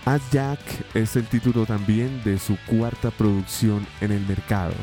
As 0.06 0.22
Jack 0.30 0.60
es 0.94 1.16
el 1.16 1.26
título 1.26 1.66
también 1.66 2.22
de 2.24 2.38
su 2.38 2.56
cuarta 2.66 3.10
producción 3.10 3.86
en 4.00 4.12
el 4.12 4.24
mercado. 4.26 4.74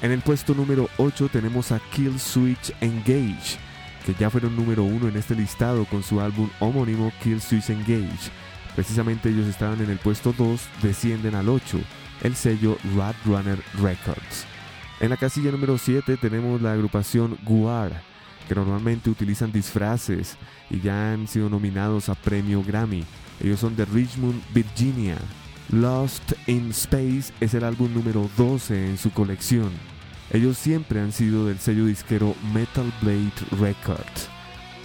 En 0.00 0.12
el 0.12 0.20
puesto 0.20 0.54
número 0.54 0.88
8 0.98 1.28
tenemos 1.32 1.72
a 1.72 1.80
Kill 1.90 2.20
Switch 2.20 2.72
Engage, 2.80 3.58
que 4.06 4.14
ya 4.14 4.30
fueron 4.30 4.54
número 4.54 4.84
1 4.84 5.08
en 5.08 5.16
este 5.16 5.34
listado 5.34 5.86
con 5.86 6.04
su 6.04 6.20
álbum 6.20 6.48
homónimo 6.60 7.12
Kill 7.20 7.40
Switch 7.40 7.70
Engage. 7.70 8.30
Precisamente 8.76 9.28
ellos 9.30 9.48
estaban 9.48 9.80
en 9.80 9.90
el 9.90 9.98
puesto 9.98 10.32
2, 10.38 10.60
descienden 10.82 11.34
al 11.34 11.48
8, 11.48 11.80
el 12.22 12.34
sello 12.34 12.78
Rat 12.96 13.16
Runner 13.24 13.58
Records. 13.80 14.46
En 15.00 15.10
la 15.10 15.16
casilla 15.16 15.50
número 15.50 15.78
7 15.78 16.16
tenemos 16.16 16.60
la 16.60 16.72
agrupación 16.72 17.38
Guar, 17.44 18.02
que 18.48 18.54
normalmente 18.54 19.10
utilizan 19.10 19.52
disfraces 19.52 20.36
y 20.70 20.80
ya 20.80 21.12
han 21.12 21.28
sido 21.28 21.48
nominados 21.48 22.08
a 22.08 22.14
premio 22.14 22.64
Grammy. 22.64 23.04
Ellos 23.40 23.60
son 23.60 23.76
de 23.76 23.84
Richmond, 23.84 24.42
Virginia. 24.52 25.16
Lost 25.70 26.32
in 26.46 26.70
Space 26.70 27.32
es 27.40 27.54
el 27.54 27.62
álbum 27.62 27.92
número 27.92 28.28
12 28.36 28.88
en 28.88 28.98
su 28.98 29.10
colección. 29.12 29.70
Ellos 30.30 30.58
siempre 30.58 31.00
han 31.00 31.12
sido 31.12 31.46
del 31.46 31.58
sello 31.58 31.86
disquero 31.86 32.34
Metal 32.52 32.92
Blade 33.00 33.32
Records. 33.60 34.28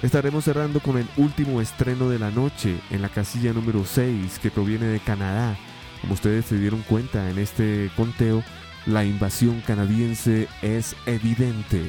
Estaremos 0.02 0.44
cerrando 0.44 0.82
con 0.82 0.98
el 0.98 1.08
último 1.18 1.62
estreno 1.62 2.10
de 2.10 2.20
la 2.20 2.30
noche 2.30 2.78
en 2.92 3.02
la 3.02 3.10
casilla 3.10 3.54
número 3.54 3.86
6 3.86 4.40
que 4.40 4.52
proviene 4.52 4.86
de 4.88 5.00
Canadá. 5.00 5.58
Como 6.04 6.16
ustedes 6.16 6.48
se 6.48 6.60
dieron 6.60 6.82
cuenta 6.82 7.30
en 7.30 7.40
este 7.40 7.90
conteo, 7.96 8.44
la 8.86 9.06
invasión 9.06 9.62
canadiense 9.62 10.50
es 10.62 10.98
evidente. 11.06 11.82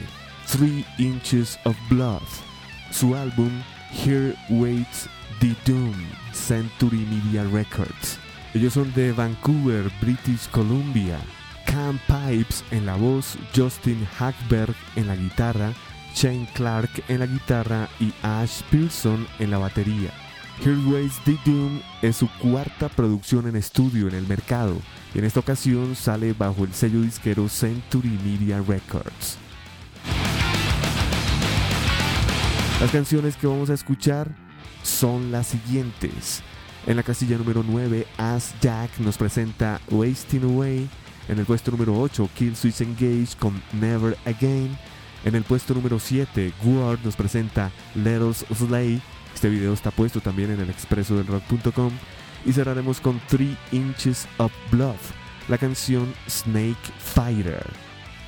Three 0.46 0.84
Inches 0.98 1.58
of 1.64 1.76
Blood. 1.90 2.22
Su 2.92 3.16
álbum 3.16 3.50
Here 3.90 4.36
Waits 4.50 5.08
the 5.40 5.52
Doom, 5.66 5.96
Century 6.32 7.04
Media 7.10 7.42
Records. 7.42 8.20
Ellos 8.54 8.74
son 8.74 8.94
de 8.94 9.10
Vancouver, 9.10 9.90
British 10.00 10.48
Columbia. 10.52 11.18
Cam 11.66 11.98
Pipes 12.06 12.62
en 12.70 12.86
la 12.86 12.94
voz, 12.94 13.36
Justin 13.52 14.06
Hackberg 14.16 14.76
en 14.94 15.08
la 15.08 15.16
guitarra, 15.16 15.72
Shane 16.14 16.46
Clark 16.54 17.02
en 17.08 17.18
la 17.18 17.26
guitarra 17.26 17.88
y 17.98 18.12
Ash 18.22 18.62
Pearson 18.70 19.26
en 19.40 19.50
la 19.50 19.58
batería. 19.58 20.12
Here 20.64 20.80
Waits 20.86 21.22
the 21.26 21.36
Doom 21.44 21.82
es 22.00 22.16
su 22.16 22.28
cuarta 22.40 22.88
producción 22.88 23.46
en 23.46 23.54
estudio 23.54 24.08
en 24.08 24.14
el 24.14 24.26
mercado 24.26 24.74
y 25.14 25.18
en 25.18 25.26
esta 25.26 25.40
ocasión 25.40 25.94
sale 25.94 26.32
bajo 26.32 26.64
el 26.64 26.72
sello 26.72 27.02
disquero 27.02 27.50
Century 27.50 28.18
Media 28.24 28.62
Records. 28.66 29.36
Las 32.80 32.90
canciones 32.90 33.36
que 33.36 33.46
vamos 33.46 33.68
a 33.68 33.74
escuchar 33.74 34.34
son 34.82 35.30
las 35.30 35.48
siguientes. 35.48 36.42
En 36.86 36.96
la 36.96 37.02
casilla 37.02 37.36
número 37.36 37.62
9, 37.62 38.06
As 38.16 38.54
Jack 38.62 38.98
nos 39.00 39.18
presenta 39.18 39.82
Wasting 39.90 40.44
Away. 40.44 40.88
En 41.28 41.38
el 41.38 41.44
puesto 41.44 41.72
número 41.72 42.00
8, 42.00 42.30
Kill 42.34 42.56
Switch 42.56 42.80
Engage 42.80 43.36
con 43.38 43.62
Never 43.74 44.16
Again. 44.24 44.78
En 45.26 45.34
el 45.34 45.42
puesto 45.42 45.74
número 45.74 45.98
7, 45.98 46.54
Ward 46.64 47.00
nos 47.04 47.16
presenta 47.16 47.70
Let 47.94 48.22
Us 48.22 48.46
Slay. 48.54 49.02
Este 49.34 49.48
video 49.48 49.72
está 49.72 49.90
puesto 49.90 50.20
también 50.20 50.50
en 50.52 50.60
el 50.60 50.70
expreso 50.70 51.16
del 51.16 51.26
rock.com. 51.26 51.90
Y 52.46 52.52
cerraremos 52.52 53.00
con 53.00 53.20
3 53.28 53.56
Inches 53.72 54.28
of 54.38 54.52
Blood, 54.70 54.96
la 55.48 55.58
canción 55.58 56.14
Snake 56.28 56.76
Fighter. 56.98 57.64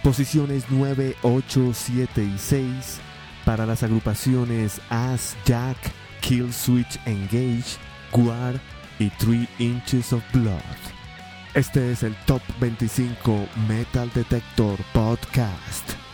Posiciones 0.02 0.64
9, 0.68 1.16
8, 1.22 1.70
7 1.72 2.24
y 2.24 2.38
6 2.38 3.00
para 3.44 3.66
las 3.66 3.82
agrupaciones 3.82 4.80
As 4.88 5.36
Jack, 5.44 5.76
Kill 6.20 6.52
Switch 6.52 6.98
Engage, 7.06 7.76
Guard 8.12 8.60
y 8.98 9.10
3 9.10 9.48
Inches 9.58 10.12
of 10.12 10.22
Blood. 10.32 10.60
Este 11.54 11.92
es 11.92 12.02
el 12.02 12.14
Top 12.26 12.42
25 12.60 13.48
Metal 13.68 14.10
Detector 14.14 14.78
Podcast. 14.92 16.05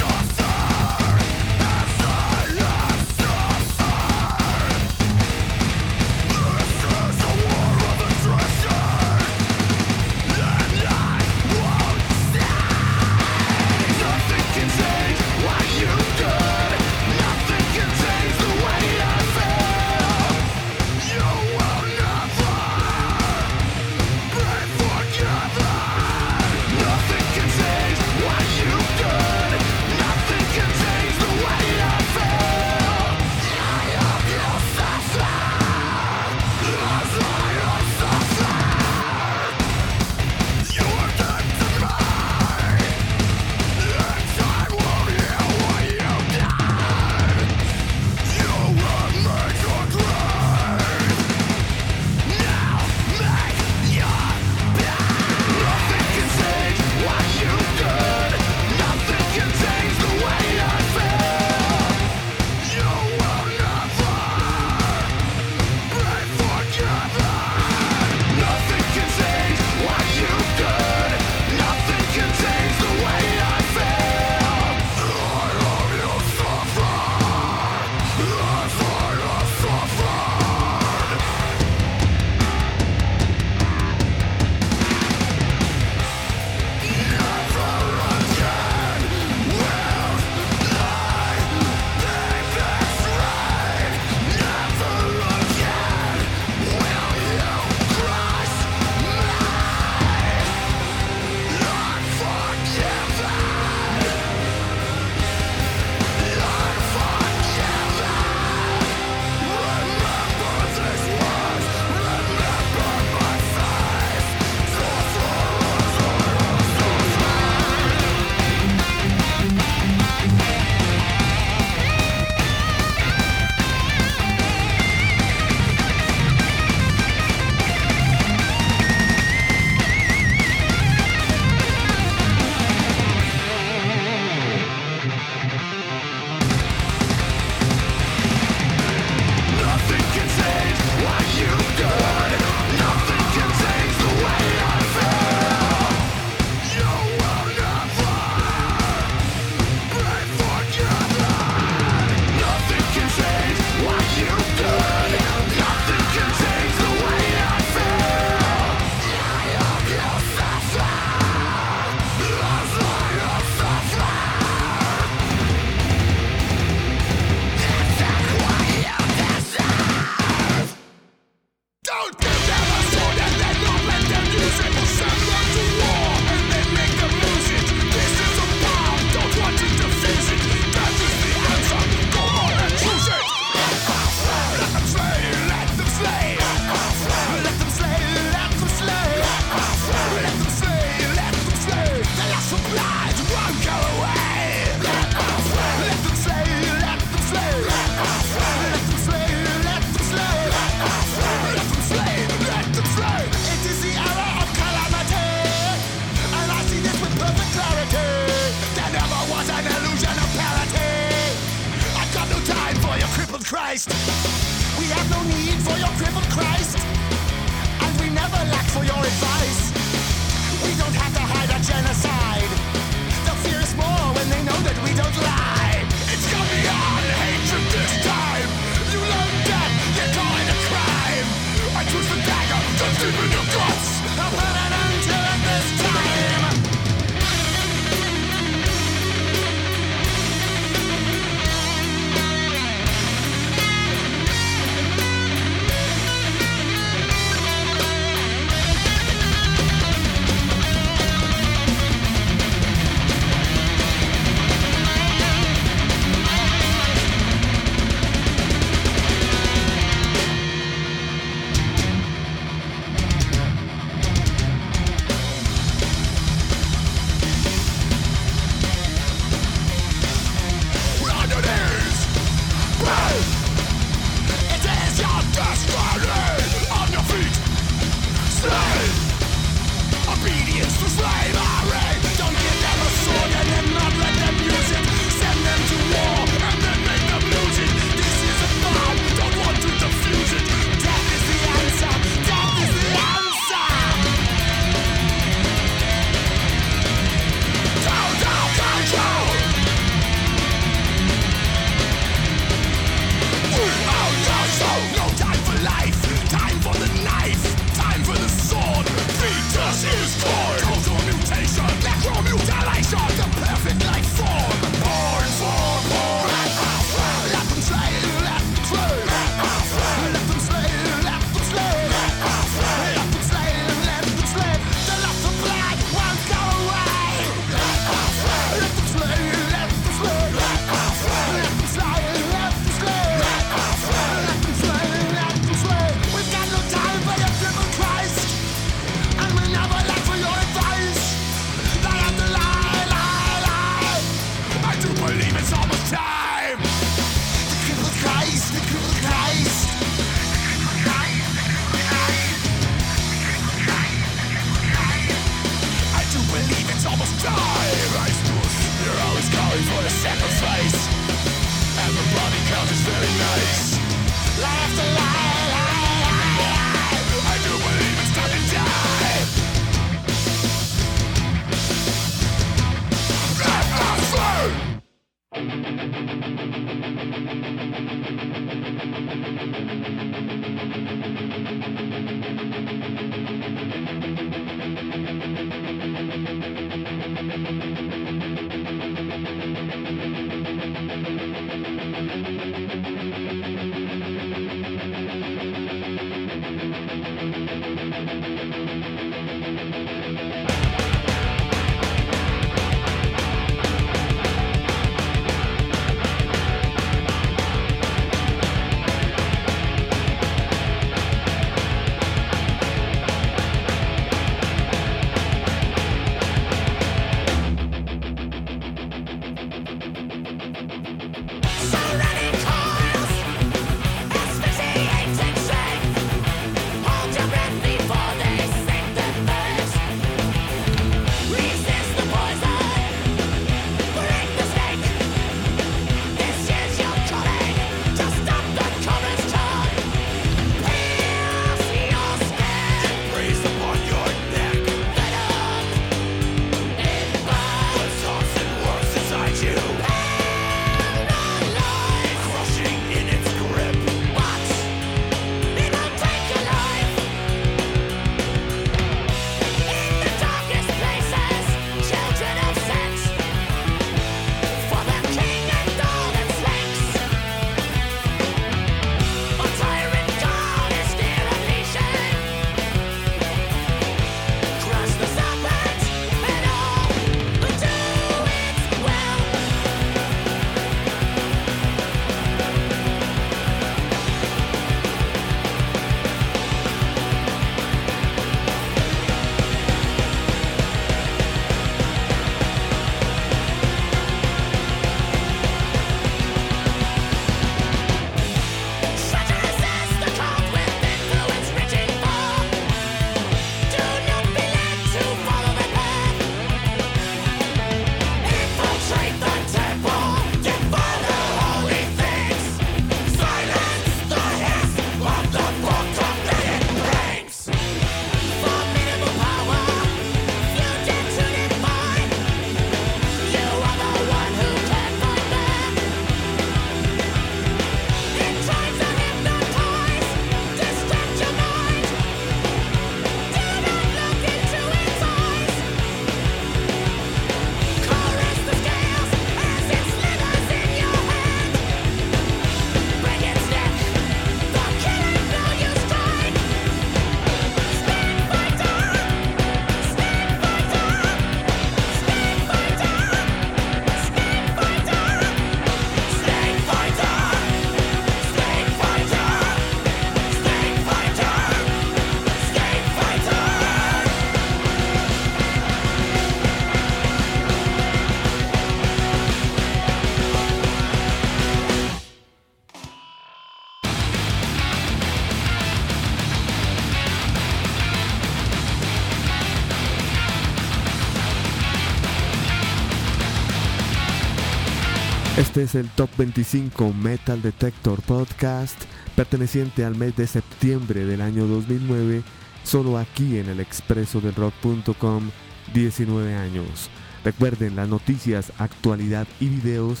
Este 585.56 585.78
es 585.78 585.84
el 585.86 585.90
Top 585.92 586.10
25 586.18 586.92
Metal 586.92 587.40
Detector 587.40 588.02
Podcast 588.02 588.78
perteneciente 589.14 589.86
al 589.86 589.96
mes 589.96 590.14
de 590.14 590.26
septiembre 590.26 591.06
del 591.06 591.22
año 591.22 591.46
2009, 591.46 592.22
solo 592.62 592.98
aquí 592.98 593.38
en 593.38 593.48
el 593.48 593.60
expreso 593.60 594.20
del 594.20 594.34
rock.com, 594.34 595.30
19 595.72 596.34
años. 596.34 596.90
Recuerden 597.24 597.74
las 597.74 597.88
noticias, 597.88 598.52
actualidad 598.58 599.26
y 599.40 599.48
videos 599.48 600.00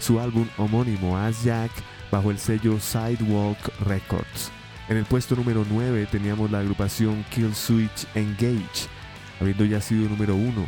Su 0.00 0.18
álbum 0.18 0.48
homónimo 0.56 1.16
As 1.16 1.44
Jack 1.44 1.70
bajo 2.10 2.30
el 2.30 2.38
sello 2.38 2.78
Sidewalk 2.80 3.58
Records. 3.86 4.50
En 4.88 4.96
el 4.96 5.04
puesto 5.04 5.36
número 5.36 5.66
9 5.68 6.08
teníamos 6.10 6.50
la 6.50 6.60
agrupación 6.60 7.24
Kill 7.30 7.54
Switch 7.54 8.06
Engage, 8.14 8.88
habiendo 9.40 9.64
ya 9.64 9.80
sido 9.80 10.08
número 10.08 10.34
1, 10.34 10.66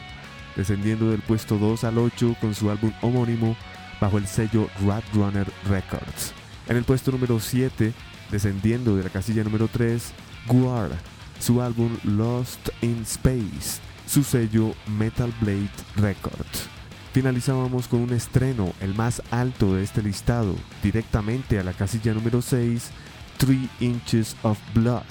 descendiendo 0.57 1.11
del 1.11 1.23
puesto 1.23 1.57
2 1.57 1.85
al 1.85 1.99
8 1.99 2.37
con 2.41 2.55
su 2.55 2.71
álbum 2.71 2.93
homónimo 3.01 3.57
bajo 4.01 4.19
el 4.19 4.27
sello 4.27 4.69
Rat 4.87 5.05
Runner 5.15 5.47
Records. 5.69 6.35
En 6.69 6.77
el 6.77 6.85
puesto 6.85 7.11
número 7.13 7.41
7, 7.41 7.93
descendiendo 8.31 8.97
de 8.97 9.05
la 9.05 9.11
casilla 9.11 9.43
número 9.43 9.69
3, 9.69 10.13
Guar, 10.47 10.91
su 11.39 11.63
álbum 11.63 11.97
Lost 12.05 12.69
in 12.83 13.03
Space, 13.03 13.81
su 14.07 14.23
sello 14.23 14.75
Metal 14.87 15.33
Blade 15.41 15.71
Records. 15.97 16.80
Finalizábamos 17.13 17.89
con 17.89 18.03
un 18.03 18.13
estreno, 18.13 18.73
el 18.81 18.95
más 18.95 19.21
alto 19.33 19.75
de 19.75 19.83
este 19.83 20.01
listado, 20.01 20.55
directamente 20.81 21.59
a 21.59 21.65
la 21.65 21.73
casilla 21.73 22.15
número 22.15 22.41
6, 22.41 22.91
3 23.37 23.59
Inches 23.81 24.37
of 24.43 24.59
Blood, 24.75 25.03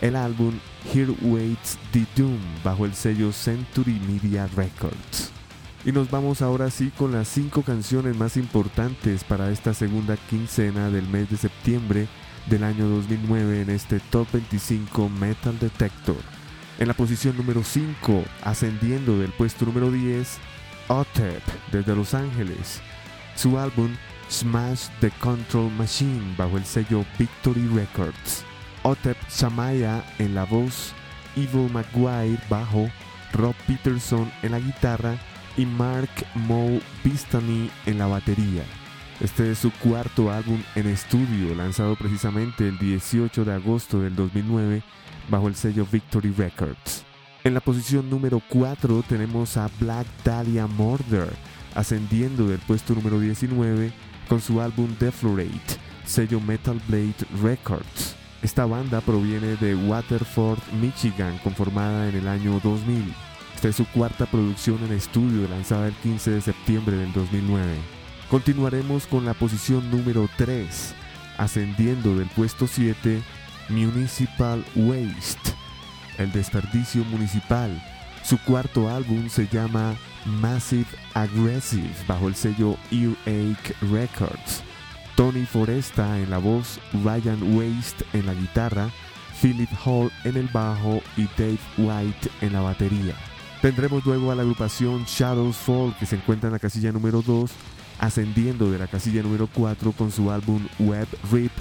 el 0.00 0.14
álbum 0.14 0.54
Here 0.92 1.12
Waits 1.22 1.76
the 1.92 2.06
Doom 2.14 2.38
bajo 2.62 2.84
el 2.84 2.94
sello 2.94 3.32
Century 3.32 4.00
Media 4.06 4.46
Records. 4.54 5.32
Y 5.84 5.90
nos 5.90 6.08
vamos 6.08 6.40
ahora 6.40 6.70
sí 6.70 6.92
con 6.96 7.10
las 7.10 7.26
5 7.26 7.62
canciones 7.62 8.16
más 8.16 8.36
importantes 8.36 9.24
para 9.24 9.50
esta 9.50 9.74
segunda 9.74 10.16
quincena 10.16 10.88
del 10.88 11.08
mes 11.08 11.30
de 11.30 11.36
septiembre 11.36 12.06
del 12.48 12.62
año 12.62 12.86
2009 12.86 13.62
en 13.62 13.70
este 13.70 13.98
Top 13.98 14.28
25 14.32 15.08
Metal 15.08 15.58
Detector. 15.58 16.16
En 16.78 16.86
la 16.86 16.94
posición 16.94 17.36
número 17.36 17.64
5, 17.64 18.24
ascendiendo 18.42 19.18
del 19.18 19.32
puesto 19.32 19.64
número 19.64 19.90
10, 19.90 20.38
Otep 20.88 21.42
desde 21.72 21.94
Los 21.94 22.14
Ángeles. 22.14 22.80
Su 23.36 23.58
álbum 23.58 23.96
Smash 24.30 24.88
the 25.00 25.10
Control 25.20 25.70
Machine 25.72 26.34
bajo 26.36 26.56
el 26.56 26.64
sello 26.64 27.04
Victory 27.18 27.66
Records. 27.68 28.44
Otep 28.82 29.16
Shamaya 29.30 30.04
en 30.18 30.34
la 30.34 30.44
voz, 30.44 30.92
Evil 31.36 31.70
Maguire 31.70 32.38
bajo, 32.50 32.90
Rob 33.32 33.54
Peterson 33.66 34.30
en 34.42 34.52
la 34.52 34.60
guitarra 34.60 35.16
y 35.56 35.64
Mark 35.66 36.10
Moe 36.34 36.80
Bistany 37.02 37.70
en 37.86 37.98
la 37.98 38.06
batería. 38.06 38.64
Este 39.20 39.52
es 39.52 39.58
su 39.58 39.70
cuarto 39.72 40.30
álbum 40.30 40.62
en 40.74 40.88
estudio, 40.88 41.54
lanzado 41.54 41.96
precisamente 41.96 42.68
el 42.68 42.78
18 42.78 43.44
de 43.44 43.54
agosto 43.54 44.00
del 44.00 44.16
2009 44.16 44.82
bajo 45.30 45.48
el 45.48 45.54
sello 45.54 45.86
Victory 45.90 46.32
Records. 46.32 47.04
En 47.44 47.52
la 47.52 47.60
posición 47.60 48.08
número 48.08 48.40
4 48.48 49.04
tenemos 49.06 49.58
a 49.58 49.68
Black 49.78 50.06
Dahlia 50.24 50.66
Murder, 50.66 51.28
ascendiendo 51.74 52.48
del 52.48 52.58
puesto 52.60 52.94
número 52.94 53.20
19 53.20 53.92
con 54.30 54.40
su 54.40 54.62
álbum 54.62 54.88
Deflorate, 54.98 55.76
sello 56.06 56.40
Metal 56.40 56.80
Blade 56.88 57.26
Records. 57.42 58.16
Esta 58.40 58.64
banda 58.64 59.02
proviene 59.02 59.56
de 59.56 59.74
Waterford, 59.74 60.58
Michigan, 60.80 61.38
conformada 61.44 62.08
en 62.08 62.16
el 62.16 62.28
año 62.28 62.60
2000. 62.64 63.12
Esta 63.54 63.68
es 63.68 63.76
su 63.76 63.84
cuarta 63.88 64.24
producción 64.24 64.82
en 64.82 64.92
estudio, 64.94 65.46
lanzada 65.46 65.88
el 65.88 65.94
15 65.96 66.30
de 66.30 66.40
septiembre 66.40 66.96
del 66.96 67.12
2009. 67.12 67.74
Continuaremos 68.30 69.06
con 69.06 69.26
la 69.26 69.34
posición 69.34 69.90
número 69.90 70.30
3, 70.38 70.94
ascendiendo 71.36 72.16
del 72.16 72.28
puesto 72.28 72.66
7, 72.66 73.20
Municipal 73.68 74.64
Waste, 74.74 75.52
el 76.18 76.32
desperdicio 76.32 77.04
municipal. 77.04 77.82
Su 78.22 78.38
cuarto 78.38 78.88
álbum 78.88 79.28
se 79.28 79.46
llama 79.48 79.94
Massive 80.24 80.86
Aggressive 81.14 81.90
bajo 82.06 82.28
el 82.28 82.34
sello 82.34 82.76
Earache 82.90 83.74
Records. 83.92 84.62
Tony 85.16 85.44
Foresta 85.44 86.18
en 86.18 86.30
la 86.30 86.38
voz, 86.38 86.80
Ryan 87.04 87.56
Waste 87.56 88.04
en 88.12 88.26
la 88.26 88.34
guitarra, 88.34 88.90
Philip 89.40 89.70
Hall 89.84 90.10
en 90.24 90.36
el 90.36 90.48
bajo 90.48 91.00
y 91.16 91.28
Dave 91.36 91.58
White 91.78 92.30
en 92.40 92.52
la 92.52 92.60
batería. 92.60 93.14
Tendremos 93.62 94.04
luego 94.04 94.30
a 94.30 94.34
la 94.34 94.42
agrupación 94.42 95.04
Shadows 95.04 95.56
Fall 95.56 95.96
que 95.98 96.06
se 96.06 96.16
encuentra 96.16 96.48
en 96.48 96.52
la 96.52 96.58
casilla 96.58 96.92
número 96.92 97.22
2, 97.22 97.50
ascendiendo 97.98 98.70
de 98.70 98.78
la 98.78 98.86
casilla 98.86 99.22
número 99.22 99.48
4 99.52 99.92
con 99.92 100.10
su 100.10 100.30
álbum 100.30 100.66
Web 100.78 101.08
Rip, 101.30 101.52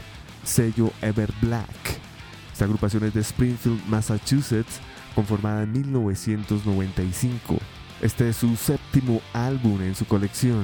sello 0.44 0.92
Ever 1.02 1.32
Black. 1.42 2.03
Esta 2.64 2.72
agrupación 2.72 3.04
es 3.04 3.14
de 3.14 3.20
Springfield, 3.20 3.86
Massachusetts, 3.90 4.80
conformada 5.16 5.64
en 5.64 5.74
1995. 5.74 7.58
Este 8.00 8.30
es 8.30 8.38
su 8.38 8.56
séptimo 8.56 9.22
álbum 9.34 9.82
en 9.82 9.94
su 9.96 10.06
colección. 10.06 10.64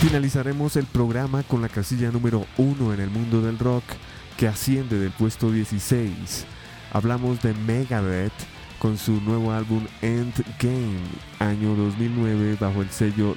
Finalizaremos 0.00 0.74
el 0.74 0.86
programa 0.86 1.44
con 1.44 1.62
la 1.62 1.68
casilla 1.68 2.10
número 2.10 2.46
1 2.56 2.94
en 2.94 2.98
el 2.98 3.10
mundo 3.10 3.42
del 3.42 3.60
rock, 3.60 3.84
que 4.36 4.48
asciende 4.48 4.98
del 4.98 5.12
puesto 5.12 5.52
16. 5.52 6.46
Hablamos 6.92 7.40
de 7.40 7.54
Megadeth 7.54 8.32
con 8.80 8.98
su 8.98 9.20
nuevo 9.20 9.52
álbum 9.52 9.86
Endgame, 10.02 10.98
año 11.38 11.76
2009, 11.76 12.56
bajo 12.58 12.82
el 12.82 12.90
sello 12.90 13.36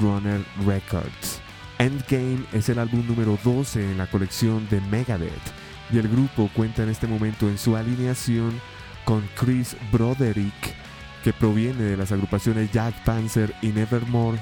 Runner 0.00 0.40
Records. 0.64 1.40
Endgame 1.80 2.44
es 2.52 2.68
el 2.68 2.78
álbum 2.78 3.04
número 3.08 3.36
12 3.42 3.90
en 3.90 3.98
la 3.98 4.06
colección 4.06 4.68
de 4.70 4.80
Megadeth 4.82 5.63
y 5.94 5.98
el 5.98 6.08
grupo 6.08 6.50
cuenta 6.54 6.82
en 6.82 6.88
este 6.88 7.06
momento 7.06 7.48
en 7.48 7.56
su 7.56 7.76
alineación 7.76 8.60
con 9.04 9.22
Chris 9.36 9.76
Broderick, 9.92 10.74
que 11.22 11.32
proviene 11.32 11.84
de 11.84 11.96
las 11.96 12.10
agrupaciones 12.10 12.72
Jack 12.72 13.04
Panzer 13.04 13.54
y 13.62 13.68
Nevermore, 13.68 14.40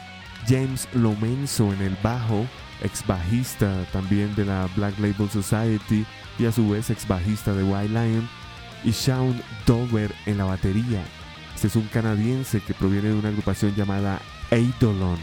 James 0.49 0.89
Lomenzo 0.95 1.73
en 1.75 1.83
el 1.83 1.97
bajo, 2.03 2.47
ex 2.83 3.07
bajista 3.07 3.85
también 3.93 4.35
de 4.35 4.47
la 4.47 4.67
Black 4.77 4.99
Label 4.99 5.29
Society 5.29 6.07
y 6.39 6.47
a 6.47 6.53
su 6.53 6.71
vez 6.71 6.89
ex 6.89 7.07
bajista 7.07 7.53
de 7.53 7.65
White 7.65 7.89
Lion, 7.89 8.29
y 8.83 8.93
Sean 8.93 9.41
Dover 9.67 10.13
en 10.25 10.39
la 10.39 10.45
batería. 10.45 11.05
Este 11.55 11.67
es 11.67 11.77
un 11.77 11.87
canadiense 11.89 12.61
que 12.61 12.73
proviene 12.73 13.09
de 13.09 13.15
una 13.15 13.29
agrupación 13.29 13.75
llamada 13.75 14.21
Eidolon. 14.51 15.19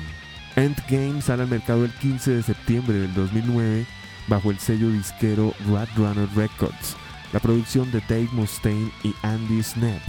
Endgame 0.56 1.22
sale 1.23 1.43
al 1.43 1.49
mercado 1.49 1.85
el 1.85 1.91
15 1.91 2.35
de 2.35 2.43
septiembre 2.43 2.99
del 2.99 3.14
2009 3.15 3.98
bajo 4.30 4.51
el 4.51 4.60
sello 4.60 4.89
disquero 4.89 5.53
Runner 5.68 6.30
Records, 6.35 6.95
la 7.34 7.39
producción 7.39 7.91
de 7.91 7.99
Dave 8.01 8.30
Mustaine 8.31 8.91
y 9.03 9.14
Andy 9.23 9.61
Snap. 9.64 10.01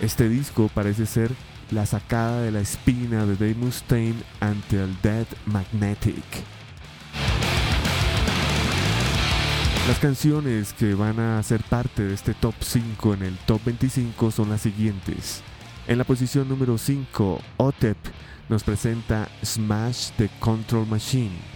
Este 0.00 0.28
disco 0.28 0.68
parece 0.74 1.06
ser 1.06 1.30
la 1.70 1.86
sacada 1.86 2.42
de 2.42 2.50
la 2.50 2.60
espina 2.60 3.24
de 3.24 3.36
Dave 3.36 3.54
Mustaine 3.54 4.20
ante 4.40 4.82
el 4.82 5.00
Dead 5.00 5.26
Magnetic. 5.46 6.24
Las 9.88 9.98
canciones 9.98 10.72
que 10.74 10.94
van 10.94 11.18
a 11.18 11.42
ser 11.42 11.62
parte 11.62 12.04
de 12.04 12.14
este 12.14 12.34
top 12.34 12.54
5 12.60 13.14
en 13.14 13.22
el 13.22 13.36
top 13.38 13.60
25 13.64 14.30
son 14.30 14.50
las 14.50 14.60
siguientes. 14.60 15.42
En 15.88 15.98
la 15.98 16.04
posición 16.04 16.48
número 16.48 16.78
5, 16.78 17.40
Otep 17.56 17.96
nos 18.48 18.62
presenta 18.62 19.28
Smash 19.44 20.10
the 20.16 20.28
Control 20.38 20.86
Machine. 20.86 21.51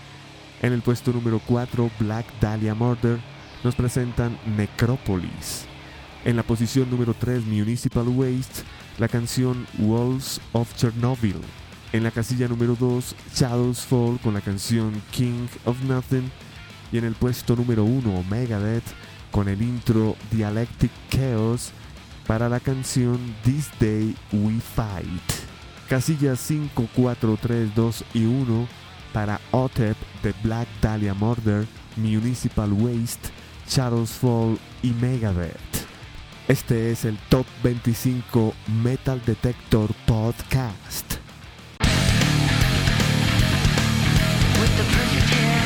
En 0.62 0.72
el 0.72 0.80
puesto 0.80 1.12
número 1.12 1.40
4, 1.46 1.90
Black 2.00 2.26
Dahlia 2.40 2.74
Murder 2.74 3.18
nos 3.62 3.74
presentan 3.74 4.38
Necropolis. 4.56 5.66
En 6.24 6.36
la 6.36 6.42
posición 6.42 6.90
número 6.90 7.14
3, 7.14 7.44
Municipal 7.44 8.08
Waste, 8.08 8.62
la 8.98 9.08
canción 9.08 9.66
Walls 9.78 10.40
of 10.52 10.74
Chernobyl. 10.76 11.40
En 11.92 12.02
la 12.02 12.10
casilla 12.10 12.48
número 12.48 12.74
2, 12.74 13.14
Shadows 13.34 13.80
Fall 13.80 14.18
con 14.22 14.34
la 14.34 14.40
canción 14.40 15.02
King 15.10 15.46
of 15.66 15.80
Nothing. 15.82 16.30
Y 16.90 16.98
en 16.98 17.04
el 17.04 17.14
puesto 17.14 17.54
número 17.54 17.84
1, 17.84 18.24
Megadeth 18.30 18.84
con 19.30 19.48
el 19.48 19.60
intro 19.60 20.16
Dialectic 20.30 20.90
Chaos 21.10 21.70
para 22.26 22.48
la 22.48 22.60
canción 22.60 23.18
This 23.44 23.70
Day 23.78 24.16
We 24.32 24.58
Fight. 24.60 25.22
Casillas 25.88 26.40
5, 26.40 26.88
4, 26.94 27.38
3, 27.40 27.74
2 27.74 28.04
y 28.14 28.24
1 28.24 28.85
para 29.16 29.40
OTEP 29.50 29.96
de 30.22 30.34
Black 30.42 30.68
Dahlia 30.82 31.14
Murder, 31.14 31.66
Municipal 31.96 32.70
Waste, 32.70 33.30
Shadows 33.66 34.10
Fall 34.10 34.58
y 34.82 34.90
Megadeth. 34.90 35.56
Este 36.48 36.90
es 36.90 37.06
el 37.06 37.16
Top 37.30 37.46
25 37.62 38.52
Metal 38.82 39.18
Detector 39.24 39.90
Podcast. 40.04 41.14
The 44.76 45.65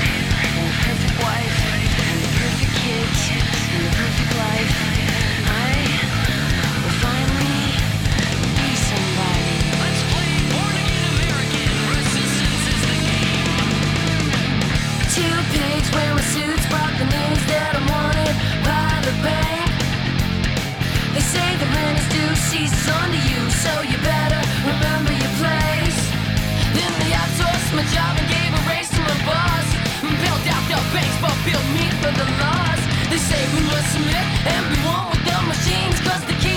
season's 22.51 22.89
under 22.89 23.23
you, 23.31 23.41
so 23.63 23.71
you 23.87 23.97
better 24.03 24.43
remember 24.67 25.15
your 25.15 25.35
place. 25.39 26.01
Then 26.75 26.91
they 26.99 27.15
outsourced 27.15 27.71
my 27.79 27.85
job 27.95 28.13
and 28.19 28.27
gave 28.27 28.51
a 28.51 28.63
raise 28.67 28.91
to 28.91 29.01
my 29.07 29.19
boss. 29.23 29.67
Built 30.03 30.45
out 30.55 30.65
their 30.67 30.85
banks, 30.91 31.17
but 31.23 31.37
built 31.47 31.67
me 31.79 31.87
for 32.03 32.11
the 32.11 32.27
loss. 32.43 32.81
They 33.11 33.21
say 33.23 33.41
we 33.55 33.63
must 33.71 33.89
submit 33.95 34.27
and 34.51 34.63
be 34.67 34.79
one 34.83 35.07
with 35.11 35.23
the 35.31 35.39
machines, 35.47 35.99
cause 36.03 36.23
they 36.27 36.35
can't. 36.43 36.50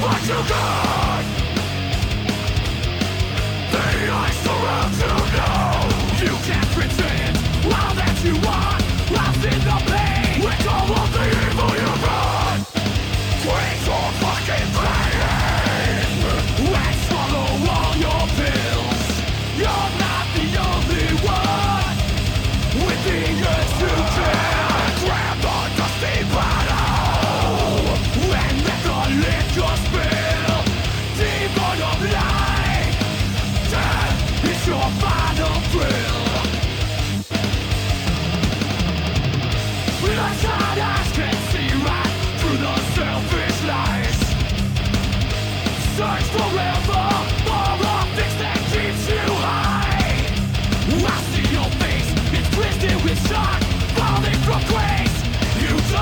what 0.00 0.22
you 0.26 0.40
got. 0.48 1.24
The 3.72 4.10
ice 4.10 4.38
surrounds 4.42 5.02
you. 5.02 5.19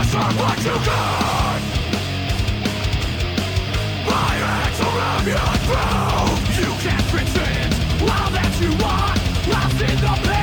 Just 0.09 0.17
from 0.17 0.37
what 0.39 0.59
you 0.65 0.73
My 4.07 4.41
are 4.41 4.73
You 6.57 6.71
can't 6.81 7.07
pretend. 7.09 7.75
While 8.01 8.31
that 8.31 8.59
you 8.61 8.71
want 8.83 9.19
Lost 9.49 9.83
in 9.83 9.97
the 10.01 10.29
past. 10.29 10.38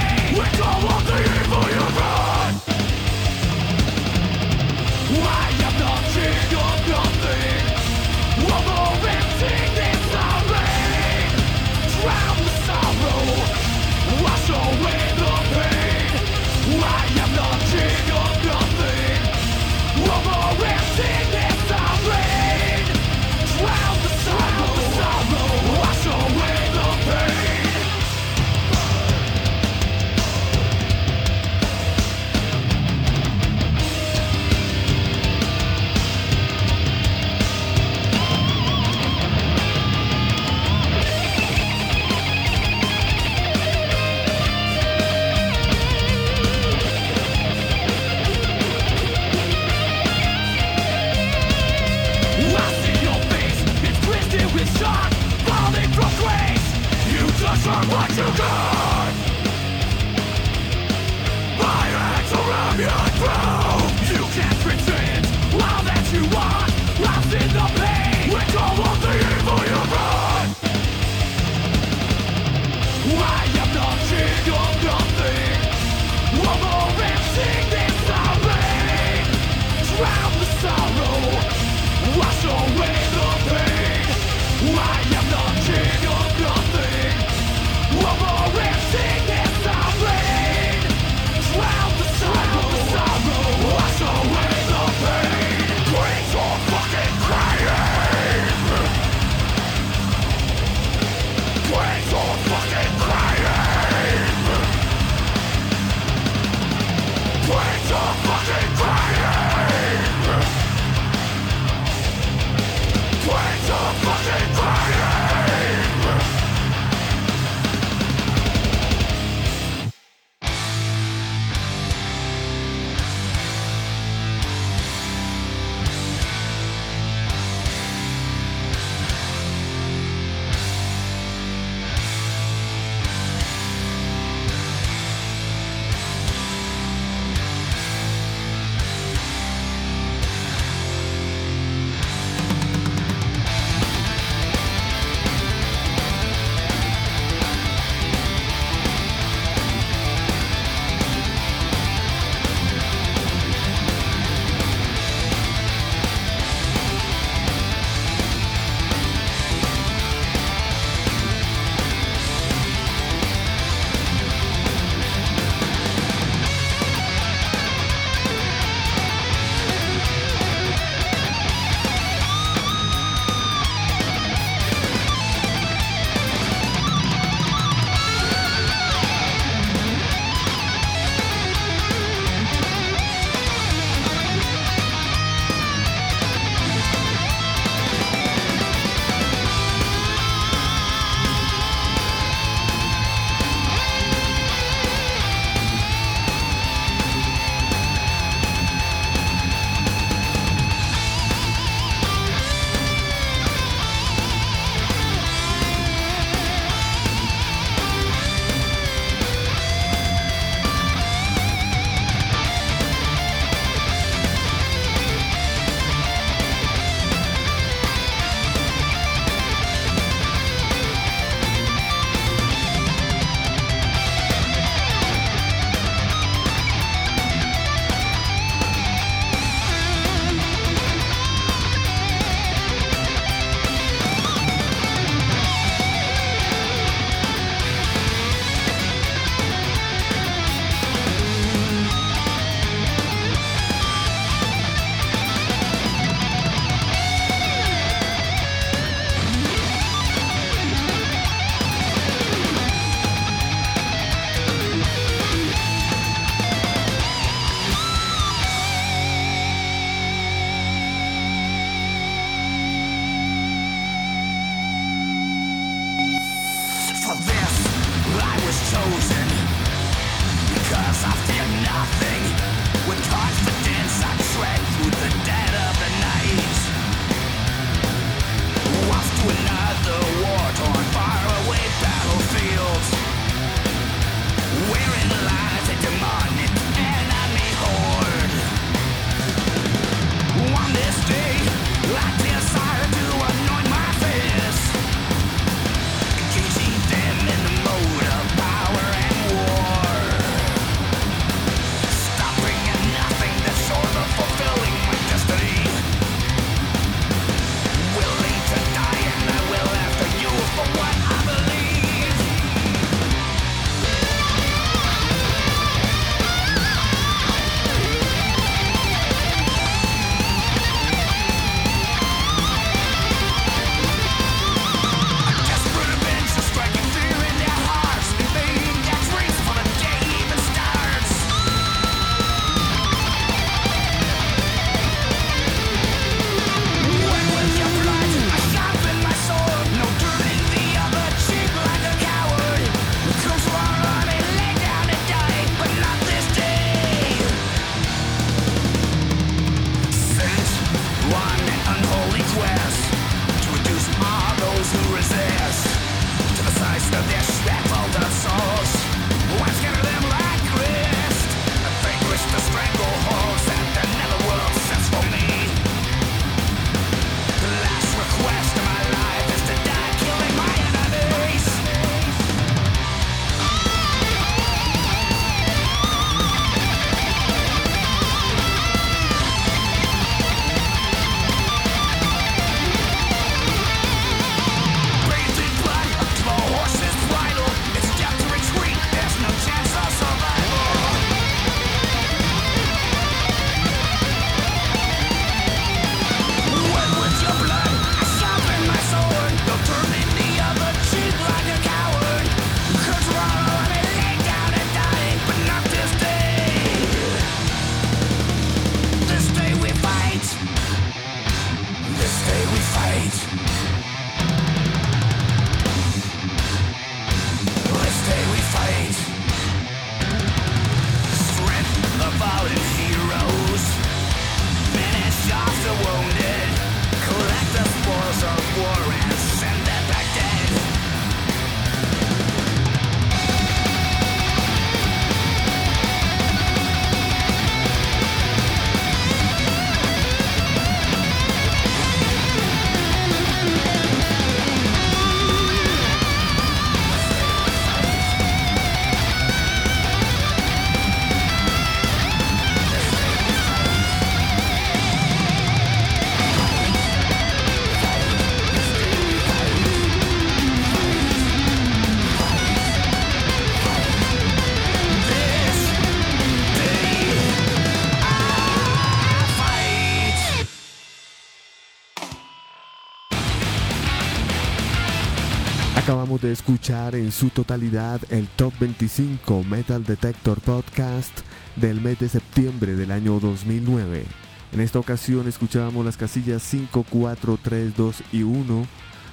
Acabamos 476.15 476.29
de 476.29 476.31
escuchar 476.31 476.95
en 476.95 477.11
su 477.11 477.29
totalidad 477.29 477.99
el 478.09 478.29
Top 478.29 478.53
25 478.57 479.43
Metal 479.43 479.83
Detector 479.83 480.39
Podcast 480.39 481.11
del 481.57 481.81
mes 481.81 481.99
de 481.99 482.07
septiembre 482.07 482.75
del 482.75 482.91
año 482.91 483.19
2009. 483.19 484.05
En 484.53 484.61
esta 484.61 484.79
ocasión 484.79 485.27
escuchábamos 485.27 485.83
las 485.83 485.97
casillas 485.97 486.41
5, 486.43 486.85
4, 486.89 487.39
3, 487.43 487.75
2 487.75 488.03
y 488.13 488.23
1 488.23 488.65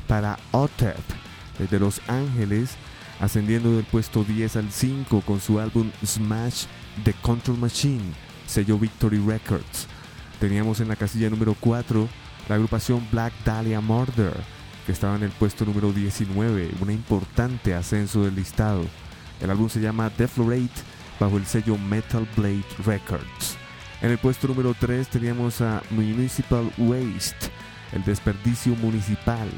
para 0.06 0.38
OTEP 0.52 0.96
desde 1.58 1.80
Los 1.80 2.00
Ángeles, 2.06 2.70
ascendiendo 3.18 3.74
del 3.74 3.84
puesto 3.84 4.22
10 4.22 4.54
al 4.54 4.70
5 4.70 5.22
con 5.22 5.40
su 5.40 5.58
álbum 5.58 5.90
Smash 6.06 6.66
The 7.02 7.14
Control 7.14 7.58
Machine, 7.58 8.12
sello 8.46 8.78
Victory 8.78 9.18
Records. 9.18 9.88
Teníamos 10.38 10.78
en 10.78 10.86
la 10.86 10.94
casilla 10.94 11.30
número 11.30 11.56
4 11.58 12.08
la 12.48 12.54
agrupación 12.54 13.04
Black 13.10 13.32
Dahlia 13.44 13.80
Murder, 13.80 14.34
que 14.92 14.94
estaba 14.94 15.16
en 15.16 15.22
el 15.22 15.30
puesto 15.30 15.64
número 15.64 15.90
19, 15.90 16.70
un 16.78 16.90
importante 16.90 17.72
ascenso 17.72 18.24
del 18.24 18.34
listado. 18.34 18.84
El 19.40 19.50
álbum 19.50 19.70
se 19.70 19.80
llama 19.80 20.10
Deflorate 20.18 20.68
bajo 21.18 21.38
el 21.38 21.46
sello 21.46 21.78
Metal 21.78 22.28
Blade 22.36 22.66
Records. 22.84 23.56
En 24.02 24.10
el 24.10 24.18
puesto 24.18 24.48
número 24.48 24.74
3 24.78 25.08
teníamos 25.08 25.62
a 25.62 25.82
Municipal 25.88 26.70
Waste, 26.76 27.50
el 27.92 28.04
desperdicio 28.04 28.74
municipal. 28.76 29.48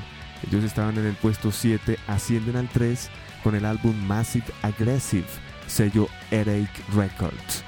Ellos 0.46 0.62
estaban 0.62 0.96
en 0.98 1.06
el 1.06 1.16
puesto 1.16 1.50
7, 1.50 1.98
ascienden 2.06 2.54
al 2.54 2.68
3 2.68 3.10
con 3.42 3.56
el 3.56 3.64
álbum 3.64 3.96
Massive 4.06 4.46
Aggressive, 4.62 5.26
sello 5.66 6.06
Headache 6.30 6.84
Records. 6.94 7.64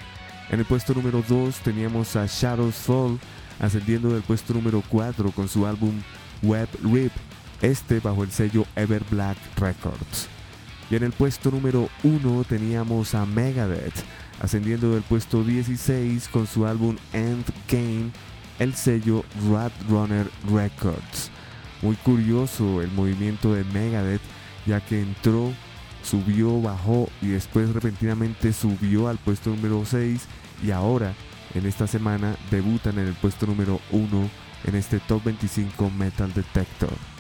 En 0.51 0.61
el 0.61 0.67
puesto 0.67 0.95
número 0.95 1.25
2 1.29 1.57
teníamos 1.65 2.15
a 2.15 2.27
Shadows 2.27 2.77
Fall, 2.77 3.19
ascendiendo 3.59 4.11
del 4.11 4.23
puesto 4.23 4.55
número 4.55 4.85
4 4.89 5.33
con 5.33 5.49
su 5.49 5.67
álbum 5.67 6.01
Web 6.43 6.69
Rip, 6.85 7.13
este 7.63 8.01
bajo 8.01 8.23
el 8.23 8.31
sello 8.31 8.65
Ever 8.77 9.03
Black 9.11 9.37
Records. 9.57 10.29
Y 10.91 10.97
en 10.97 11.03
el 11.03 11.13
puesto 11.13 11.51
número 11.51 11.89
1 12.05 12.45
teníamos 12.45 13.15
a 13.15 13.27
Megadeth, 13.27 14.05
ascendiendo 14.41 14.93
del 14.93 15.03
puesto 15.03 15.43
16 15.43 16.29
con 16.29 16.47
su 16.47 16.67
álbum 16.67 16.97
End 17.13 17.45
Game, 17.69 18.11
el 18.59 18.75
sello 18.75 19.25
Rat 19.51 19.73
Runner 19.89 20.29
Records. 20.53 21.31
Muy 21.83 21.97
curioso 21.97 22.83
el 22.83 22.91
movimiento 22.93 23.53
de 23.53 23.65
Megadeth, 23.65 24.23
ya 24.65 24.81
que 24.81 25.01
entró, 25.01 25.53
subió, 26.03 26.61
bajó 26.61 27.09
y 27.21 27.29
después 27.29 27.73
repentinamente 27.73 28.53
subió 28.53 29.09
al 29.09 29.19
puesto 29.19 29.51
número 29.51 29.85
6 29.85 30.23
y 30.65 30.71
ahora 30.71 31.15
en 31.55 31.67
esta 31.67 31.87
semana 31.87 32.37
debutan 32.51 32.99
en 32.99 33.09
el 33.09 33.15
puesto 33.15 33.47
número 33.47 33.81
1 33.91 34.31
en 34.65 34.75
este 34.75 35.01
Top 35.01 35.25
25 35.25 35.91
Metal 35.91 36.33
Detector. 36.33 37.16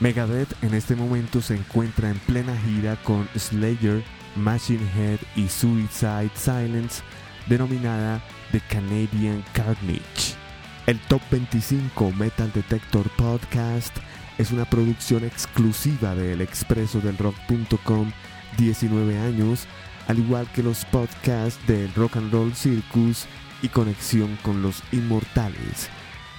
Megadeth 0.00 0.50
en 0.62 0.74
este 0.74 0.96
momento 0.96 1.42
se 1.42 1.54
encuentra 1.54 2.10
en 2.10 2.18
plena 2.20 2.56
gira 2.56 2.96
con 3.04 3.28
Slayer, 3.36 4.02
Machine 4.34 4.86
Head 4.96 5.18
y 5.36 5.46
Suicide 5.48 6.30
Silence, 6.34 7.02
denominada 7.46 8.22
The 8.50 8.60
Canadian 8.70 9.44
Carnage. 9.52 10.34
El 10.86 10.98
Top 11.00 11.20
25 11.30 12.12
Metal 12.12 12.50
Detector 12.54 13.08
Podcast 13.10 13.94
es 14.38 14.50
una 14.50 14.64
producción 14.64 15.24
exclusiva 15.24 16.14
de 16.14 16.42
Expreso 16.42 17.00
del 17.00 17.18
Rock.com 17.18 18.10
19 18.56 19.18
años, 19.18 19.66
al 20.08 20.18
igual 20.18 20.50
que 20.54 20.62
los 20.62 20.84
podcasts 20.86 21.60
del 21.66 21.92
Rock 21.94 22.16
and 22.16 22.32
Roll 22.32 22.54
Circus 22.54 23.26
y 23.62 23.68
Conexión 23.68 24.38
con 24.42 24.62
los 24.62 24.82
Inmortales. 24.92 25.90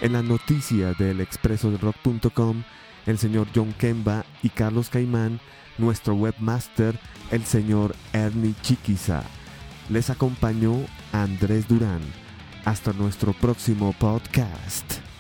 En 0.02 0.14
las 0.14 0.24
noticias 0.24 0.98
del 0.98 1.22
Expreso 1.22 1.70
del 1.70 1.80
Rock.com, 1.80 2.64
el 3.06 3.18
señor 3.18 3.48
John 3.54 3.74
Kemba 3.74 4.26
y 4.44 4.50
Carlos 4.50 4.90
Caimán, 4.90 5.40
nuestro 5.78 6.14
webmaster, 6.16 7.00
el 7.32 7.46
señor 7.46 7.96
Ernie 8.14 8.56
Chiquiza. 8.62 9.24
Les 9.90 10.10
acompañó 10.10 10.76
Andrés 11.12 11.68
Durán. 11.68 12.02
Hasta 12.66 12.94
nuestro 12.94 13.34
próximo 13.34 13.94
podcast. 13.94 15.11